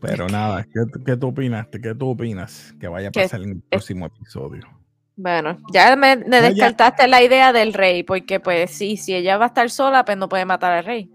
Pero 0.00 0.28
nada, 0.28 0.64
¿qué, 1.04 1.16
tú 1.16 1.28
opinas? 1.28 1.66
¿Qué 1.70 1.94
tú 1.94 2.08
opinas 2.10 2.74
que 2.80 2.88
vaya 2.88 3.08
a 3.08 3.12
pasar 3.12 3.42
en 3.42 3.50
el 3.50 3.60
próximo 3.62 4.06
episodio? 4.06 4.77
Bueno, 5.20 5.58
ya 5.72 5.96
me, 5.96 6.14
descartaste 6.14 7.08
la 7.08 7.20
idea 7.20 7.52
del 7.52 7.74
rey, 7.74 8.04
porque 8.04 8.38
pues 8.38 8.70
sí, 8.70 8.96
si 8.96 9.16
ella 9.16 9.36
va 9.36 9.46
a 9.46 9.48
estar 9.48 9.68
sola, 9.68 10.04
pues 10.04 10.16
no 10.16 10.28
puede 10.28 10.44
matar 10.44 10.72
al 10.72 10.84
rey. 10.84 11.10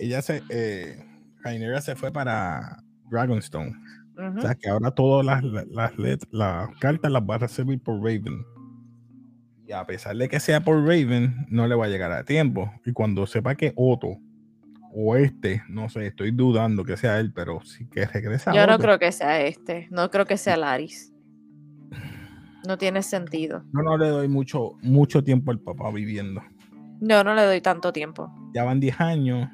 Ella 0.00 0.20
se, 0.20 0.42
eh, 0.50 0.98
se 1.80 1.94
fue 1.94 2.10
para 2.10 2.82
Dragonstone. 3.08 3.72
O 4.36 4.40
sea 4.40 4.56
que 4.56 4.68
ahora 4.68 4.90
todas 4.90 5.24
las, 5.24 5.44
las, 5.44 5.92
las, 6.32 6.68
cartas 6.80 7.12
las 7.12 7.22
va 7.22 7.36
a 7.36 7.38
recibir 7.38 7.80
por 7.80 7.98
Raven. 7.98 8.44
Y 9.64 9.70
a 9.70 9.86
pesar 9.86 10.16
de 10.16 10.28
que 10.28 10.40
sea 10.40 10.64
por 10.64 10.84
Raven, 10.84 11.46
no 11.48 11.68
le 11.68 11.76
va 11.76 11.84
a 11.84 11.88
llegar 11.88 12.10
a 12.10 12.24
tiempo. 12.24 12.72
Y 12.84 12.92
cuando 12.92 13.28
sepa 13.28 13.54
que 13.54 13.72
Otto 13.76 14.18
o 14.92 15.14
este, 15.14 15.62
no 15.68 15.88
sé, 15.88 16.08
estoy 16.08 16.32
dudando 16.32 16.84
que 16.84 16.96
sea 16.96 17.20
él, 17.20 17.32
pero 17.32 17.60
sí 17.64 17.86
que 17.88 18.06
regresa. 18.06 18.52
Yo 18.52 18.66
no 18.66 18.76
creo 18.80 18.98
que 18.98 19.12
sea 19.12 19.40
este, 19.42 19.86
no 19.92 20.10
creo 20.10 20.24
que 20.26 20.36
sea 20.36 20.56
Laris. 20.56 21.12
No 22.66 22.78
tiene 22.78 23.02
sentido. 23.02 23.62
Yo 23.72 23.82
no 23.82 23.96
le 23.96 24.08
doy 24.08 24.28
mucho, 24.28 24.72
mucho 24.82 25.22
tiempo 25.22 25.50
al 25.50 25.60
papá 25.60 25.90
viviendo. 25.90 26.42
No, 27.00 27.22
no 27.22 27.34
le 27.34 27.42
doy 27.42 27.60
tanto 27.60 27.92
tiempo. 27.92 28.32
Ya 28.54 28.64
van 28.64 28.80
10 28.80 29.00
años 29.00 29.48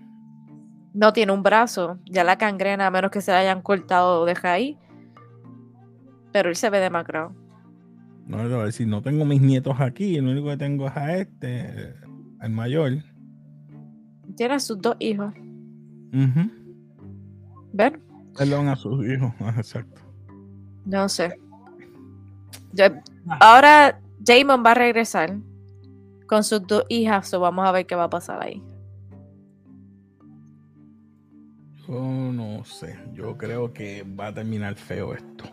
no 0.95 1.13
tiene 1.13 1.33
un 1.33 1.43
brazo. 1.43 1.99
Ya 2.07 2.25
la 2.25 2.39
cangrena, 2.39 2.87
a 2.87 2.91
menos 2.91 3.11
que 3.11 3.21
se 3.21 3.33
la 3.33 3.39
hayan 3.39 3.63
cortado, 3.63 4.25
deja 4.25 4.53
ahí. 4.53 4.79
Pero 6.33 6.49
él 6.49 6.57
se 6.57 6.71
ve 6.71 6.81
demacrado. 6.81 7.35
No, 8.27 8.39
a 8.39 8.47
ver, 8.47 8.73
si 8.73 8.87
no 8.87 9.03
tengo 9.03 9.25
mis 9.25 9.41
nietos 9.41 9.81
aquí, 9.81 10.17
el 10.17 10.27
único 10.27 10.49
que 10.49 10.57
tengo 10.57 10.87
es 10.87 10.97
a 10.97 11.17
este, 11.17 11.95
el 12.41 12.51
mayor. 12.51 12.93
Tiene 14.37 14.55
a 14.55 14.61
sus 14.61 14.81
dos 14.81 14.97
hijos. 14.99 15.35
¿Ver? 17.73 18.01
Perdón, 18.37 18.69
a 18.69 18.77
sus 18.77 19.05
hijos, 19.07 19.33
exacto. 19.57 20.01
No 20.85 21.09
sé. 21.09 21.39
Ahora 23.41 24.01
Jamon 24.25 24.65
va 24.65 24.73
a 24.73 24.75
regresar 24.75 25.37
con 26.27 26.45
sus 26.45 26.67
dos 26.67 26.85
hijas, 26.89 27.33
o 27.35 27.41
vamos 27.41 27.67
a 27.67 27.73
ver 27.73 27.87
qué 27.87 27.95
va 27.95 28.05
a 28.05 28.11
pasar 28.11 28.43
ahí. 28.43 28.63
no 31.89 32.65
sé, 32.65 32.97
yo 33.13 33.37
creo 33.37 33.73
que 33.73 34.03
va 34.03 34.29
a 34.29 34.35
terminar 34.35 34.75
feo 34.77 35.15
esto. 35.15 35.45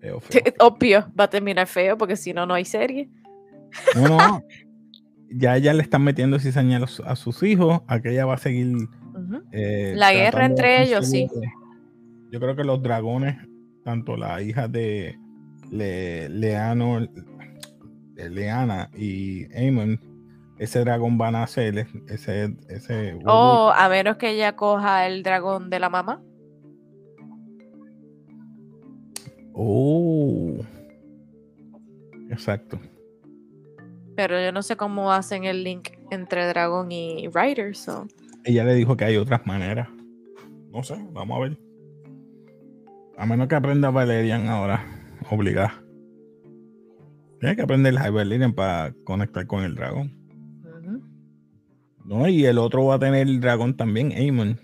Obvio, 0.60 1.12
va 1.18 1.24
a 1.24 1.30
terminar 1.30 1.66
feo 1.66 1.98
porque 1.98 2.16
si 2.16 2.32
no, 2.32 2.46
no 2.46 2.54
hay 2.54 2.64
serie. 2.64 3.08
No, 3.94 4.08
no. 4.08 4.42
ya 5.30 5.56
ella 5.56 5.74
le 5.74 5.82
están 5.82 6.02
metiendo 6.02 6.38
cizaña 6.38 6.80
a, 7.04 7.16
sus 7.16 7.42
hijos, 7.42 7.82
aquella 7.88 8.26
va 8.26 8.34
a 8.34 8.38
seguir. 8.38 8.74
Eh, 9.52 9.94
la 9.96 10.12
guerra 10.12 10.46
entre 10.46 10.82
ellos, 10.82 11.08
sí. 11.08 11.28
Yo 12.30 12.40
creo 12.40 12.54
que 12.54 12.64
los 12.64 12.82
dragones, 12.82 13.36
tanto 13.84 14.16
la 14.16 14.40
hija 14.42 14.68
de 14.68 15.18
Leano, 15.70 17.06
de 18.14 18.30
Leana 18.30 18.90
y 18.94 19.44
Amon, 19.56 20.00
ese 20.58 20.80
dragón 20.80 21.18
va 21.20 21.28
a 21.28 21.32
nacer, 21.32 21.86
ese, 22.08 22.56
ese 22.68 23.18
Oh, 23.26 23.72
a 23.74 23.88
menos 23.88 24.16
que 24.16 24.30
ella 24.30 24.56
coja 24.56 25.06
el 25.06 25.22
dragón 25.22 25.68
de 25.68 25.80
la 25.80 25.90
mamá. 25.90 26.22
Oh. 29.52 30.56
Exacto. 32.30 32.78
Pero 34.16 34.40
yo 34.40 34.50
no 34.50 34.62
sé 34.62 34.76
cómo 34.76 35.12
hacen 35.12 35.44
el 35.44 35.62
link 35.62 35.90
entre 36.10 36.46
dragón 36.46 36.90
y 36.90 37.28
Rider, 37.28 37.74
Ella 38.44 38.64
le 38.64 38.74
dijo 38.74 38.96
que 38.96 39.04
hay 39.04 39.16
otras 39.16 39.46
maneras. 39.46 39.88
No 40.70 40.82
sé, 40.82 40.96
vamos 41.12 41.36
a 41.36 41.40
ver. 41.40 41.58
A 43.18 43.26
menos 43.26 43.48
que 43.48 43.54
aprenda 43.54 43.90
Valerian 43.90 44.48
ahora, 44.48 44.84
obligada. 45.30 45.82
Tiene 47.40 47.56
que 47.56 47.62
aprender 47.62 47.94
el 47.94 48.12
Valerian 48.12 48.54
para 48.54 48.94
conectar 49.04 49.46
con 49.46 49.62
el 49.64 49.74
dragón. 49.74 50.14
No, 52.04 52.28
y 52.28 52.44
el 52.44 52.58
otro 52.58 52.84
va 52.84 52.94
a 52.94 52.98
tener 52.98 53.26
el 53.26 53.40
dragón 53.40 53.76
también, 53.76 54.12
Amon. 54.12 54.60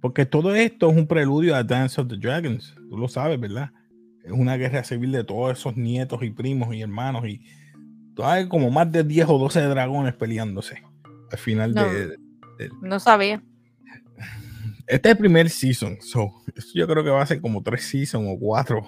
Porque 0.00 0.24
todo 0.24 0.54
esto 0.54 0.90
es 0.90 0.96
un 0.96 1.06
preludio 1.06 1.54
a 1.56 1.64
Dance 1.64 2.00
of 2.00 2.08
the 2.08 2.16
Dragons. 2.16 2.74
Tú 2.88 2.96
lo 2.96 3.08
sabes, 3.08 3.38
¿verdad? 3.38 3.70
Es 4.24 4.32
una 4.32 4.56
guerra 4.56 4.84
civil 4.84 5.12
de 5.12 5.24
todos 5.24 5.58
esos 5.58 5.76
nietos 5.76 6.22
y 6.22 6.30
primos 6.30 6.74
y 6.74 6.82
hermanos. 6.82 7.26
Y 7.26 7.42
hay 8.22 8.48
como 8.48 8.70
más 8.70 8.90
de 8.92 9.02
10 9.02 9.28
o 9.28 9.38
12 9.38 9.60
dragones 9.62 10.14
peleándose 10.14 10.82
al 11.30 11.38
final 11.38 11.74
de, 11.74 12.18
No 12.82 12.98
sabía. 13.00 13.42
Este 14.86 15.08
es 15.08 15.12
el 15.12 15.18
primer 15.18 15.48
season. 15.48 15.98
So, 16.00 16.32
yo 16.74 16.88
creo 16.88 17.04
que 17.04 17.10
va 17.10 17.22
a 17.22 17.26
ser 17.26 17.40
como 17.40 17.62
tres 17.62 17.84
seasons 17.84 18.26
o 18.28 18.38
cuatro. 18.38 18.84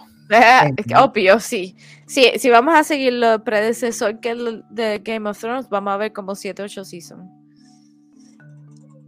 Obvio, 0.96 1.40
sí. 1.40 1.76
sí. 2.06 2.32
Si 2.38 2.50
vamos 2.50 2.74
a 2.74 2.84
seguir 2.84 3.14
los 3.14 3.42
predecesor 3.42 4.20
que 4.20 4.34
de 4.70 4.98
Game 5.04 5.28
of 5.28 5.38
Thrones, 5.38 5.68
vamos 5.68 5.92
a 5.92 5.96
ver 5.96 6.12
como 6.12 6.34
7 6.34 6.62
8 6.62 6.84
seasons. 6.84 7.30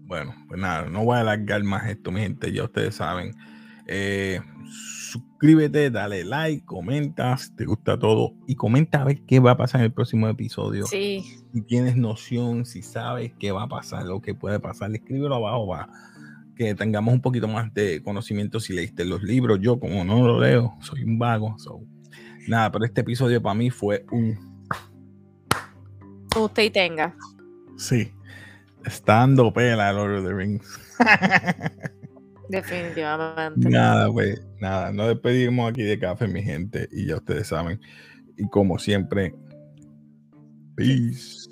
Bueno, 0.06 0.34
pues 0.48 0.60
nada, 0.60 0.86
no 0.88 1.04
voy 1.04 1.16
a 1.16 1.20
alargar 1.20 1.62
más 1.64 1.88
esto, 1.88 2.10
mi 2.10 2.20
gente, 2.20 2.52
ya 2.52 2.64
ustedes 2.64 2.96
saben. 2.96 3.34
Eh, 3.86 4.40
suscríbete, 4.68 5.90
dale 5.90 6.24
like, 6.24 6.64
comenta 6.64 7.36
si 7.36 7.54
te 7.54 7.64
gusta 7.64 7.98
todo 7.98 8.34
y 8.46 8.54
comenta 8.54 9.00
a 9.00 9.04
ver 9.04 9.22
qué 9.22 9.40
va 9.40 9.52
a 9.52 9.56
pasar 9.56 9.80
en 9.80 9.86
el 9.86 9.92
próximo 9.92 10.28
episodio. 10.28 10.86
Sí. 10.86 11.24
Si 11.52 11.62
tienes 11.62 11.96
noción, 11.96 12.66
si 12.66 12.82
sabes 12.82 13.32
qué 13.38 13.52
va 13.52 13.62
a 13.62 13.68
pasar, 13.68 14.04
lo 14.04 14.20
que 14.20 14.34
puede 14.34 14.60
pasar, 14.60 14.92
escríbelo 14.92 15.36
abajo, 15.36 15.66
va 15.68 15.88
que 16.54 16.74
tengamos 16.74 17.14
un 17.14 17.20
poquito 17.20 17.48
más 17.48 17.72
de 17.74 18.02
conocimiento 18.02 18.60
si 18.60 18.72
leíste 18.72 19.04
los 19.04 19.22
libros. 19.22 19.58
Yo, 19.60 19.78
como 19.78 20.04
no 20.04 20.26
lo 20.26 20.40
leo, 20.40 20.74
soy 20.80 21.04
un 21.04 21.18
vago. 21.18 21.56
nada, 22.48 22.70
pero 22.70 22.84
este 22.84 23.00
episodio 23.02 23.42
para 23.42 23.54
mí 23.54 23.70
fue 23.70 24.04
un. 24.10 24.38
Usted 26.36 26.62
y 26.64 26.70
tenga. 26.70 27.14
Sí. 27.76 28.10
Estando 28.84 29.52
pela 29.52 29.92
Lord 29.92 30.18
of 30.18 30.24
the 30.26 30.32
Rings. 30.34 30.80
Definitivamente. 32.48 33.68
Nada, 33.68 34.10
pues, 34.12 34.44
nada. 34.60 34.92
Nos 34.92 35.08
despedimos 35.08 35.70
aquí 35.70 35.82
de 35.82 35.98
café, 35.98 36.28
mi 36.28 36.42
gente. 36.42 36.88
Y 36.92 37.06
ya 37.06 37.16
ustedes 37.16 37.48
saben. 37.48 37.80
Y 38.36 38.48
como 38.48 38.78
siempre, 38.78 39.34
peace. 40.76 41.48